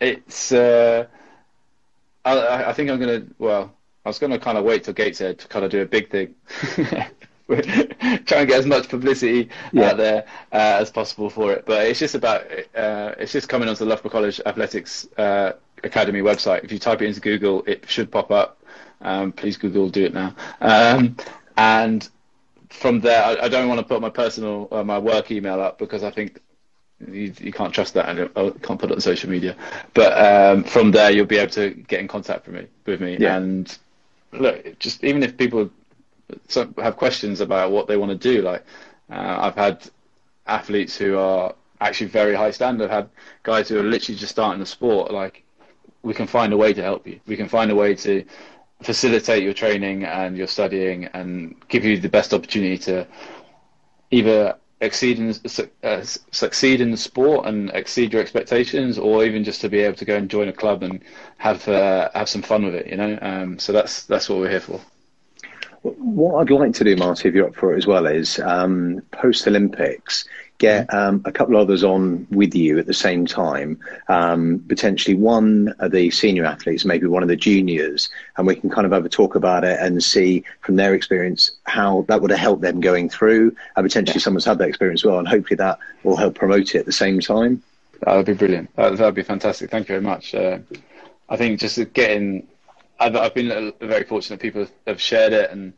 [0.00, 0.52] it's.
[0.52, 1.06] Uh,
[2.24, 3.26] I, I, think I'm gonna.
[3.38, 3.74] Well,
[4.04, 6.34] I was gonna kind of wait till Gateshead to kind of do a big thing.
[8.26, 9.90] Try and get as much publicity yeah.
[9.90, 11.64] out there uh, as possible for it.
[11.66, 12.42] But it's just about.
[12.74, 16.64] Uh, it's just coming onto the Loughborough College Athletics uh, Academy website.
[16.64, 18.62] If you type it into Google, it should pop up.
[19.00, 20.34] Um, please Google, do it now.
[20.60, 21.16] Um,
[21.56, 22.08] and
[22.68, 25.78] from there, I, I, don't want to put my personal, uh, my work email up
[25.78, 26.40] because I think
[27.08, 29.56] you, you can't trust that and I can't put it on social media.
[29.94, 32.66] But um, from there, you'll be able to get in contact with me.
[32.84, 33.36] With me, yeah.
[33.36, 33.78] and
[34.32, 35.70] look, just even if people
[36.78, 38.64] have questions about what they want to do, like
[39.10, 39.88] uh, I've had
[40.46, 42.84] athletes who are actually very high standard.
[42.84, 43.10] I've had
[43.42, 45.44] guys who are literally just starting the sport, like
[46.02, 47.20] we can find a way to help you.
[47.26, 48.24] We can find a way to
[48.82, 53.06] facilitate your training and your studying and give you the best opportunity to
[54.10, 55.34] either exceed in,
[55.84, 59.96] uh, succeed in the sport and exceed your expectations, or even just to be able
[59.96, 61.02] to go and join a club and
[61.36, 62.86] have uh, have some fun with it.
[62.86, 64.80] You know, um, so that's that's what we're here for.
[65.82, 69.00] What I'd like to do, Marty, if you're up for it as well, is um,
[69.12, 70.26] post Olympics,
[70.58, 70.96] get mm-hmm.
[70.96, 73.80] um, a couple others on with you at the same time.
[74.08, 78.68] Um, potentially one of the senior athletes, maybe one of the juniors, and we can
[78.68, 82.30] kind of have a talk about it and see from their experience how that would
[82.30, 83.56] have helped them going through.
[83.74, 86.80] And potentially someone's had that experience as well, and hopefully that will help promote it
[86.80, 87.62] at the same time.
[88.02, 88.74] That would be brilliant.
[88.76, 89.70] That would be fantastic.
[89.70, 90.34] Thank you very much.
[90.34, 90.58] Uh,
[91.30, 92.46] I think just getting,
[93.00, 94.40] I've, I've been very fortunate.
[94.40, 95.72] People have shared it and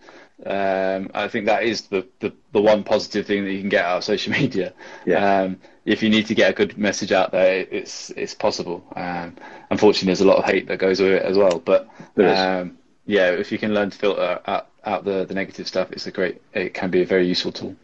[0.45, 3.85] um, I think that is the, the, the, one positive thing that you can get
[3.85, 4.73] out of social media.
[5.07, 5.43] Yeah.
[5.43, 8.85] Um, if you need to get a good message out there, it's it's possible.
[8.97, 9.37] Um,
[9.70, 11.59] unfortunately, there's a lot of hate that goes with it as well.
[11.59, 15.93] But um, yeah, if you can learn to filter out, out the, the negative stuff,
[15.93, 16.41] it's a great.
[16.55, 17.77] It can be a very useful tool.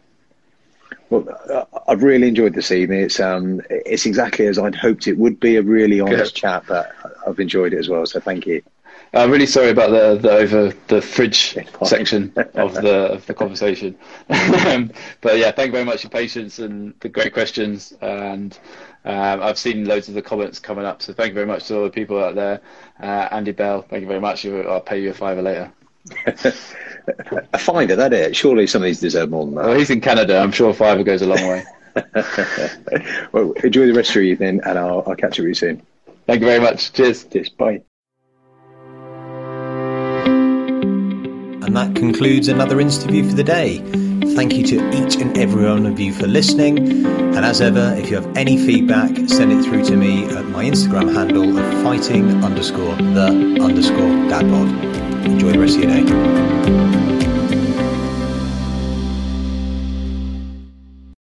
[1.09, 3.01] Well, uh, I've really enjoyed this evening.
[3.01, 5.57] It's um, it's exactly as I'd hoped it would be.
[5.57, 6.41] A really honest good.
[6.41, 6.93] chat, but
[7.27, 8.05] I've enjoyed it as well.
[8.05, 8.61] So thank you.
[9.13, 13.97] I'm really sorry about the, the over the fridge section of the of the conversation.
[14.67, 14.91] um,
[15.21, 17.93] but yeah, thank you very much for your patience and the great questions.
[18.01, 18.57] And
[19.05, 21.77] um, I've seen loads of the comments coming up, so thank you very much to
[21.77, 22.61] all the people out there.
[23.01, 24.45] Uh, Andy Bell, thank you very much.
[24.45, 25.71] I'll pay you a fiver later.
[26.25, 28.35] a fiver, that it?
[28.35, 29.65] Surely some of these deserve more than that.
[29.65, 30.39] Well, he's in Canada.
[30.39, 31.63] I'm sure a fiver goes a long way.
[33.31, 35.81] well, enjoy the rest of your evening, and I'll, I'll catch up with you soon.
[36.27, 36.93] Thank you very much.
[36.93, 37.25] Cheers.
[37.25, 37.49] Cheers.
[37.49, 37.81] Bye.
[41.69, 43.77] And that concludes another interview for the day.
[44.33, 47.05] Thank you to each and every one of you for listening.
[47.05, 50.65] And as ever, if you have any feedback, send it through to me at my
[50.65, 55.25] Instagram handle of fighting underscore the underscore dadbod.
[55.25, 56.98] Enjoy the rest of your day.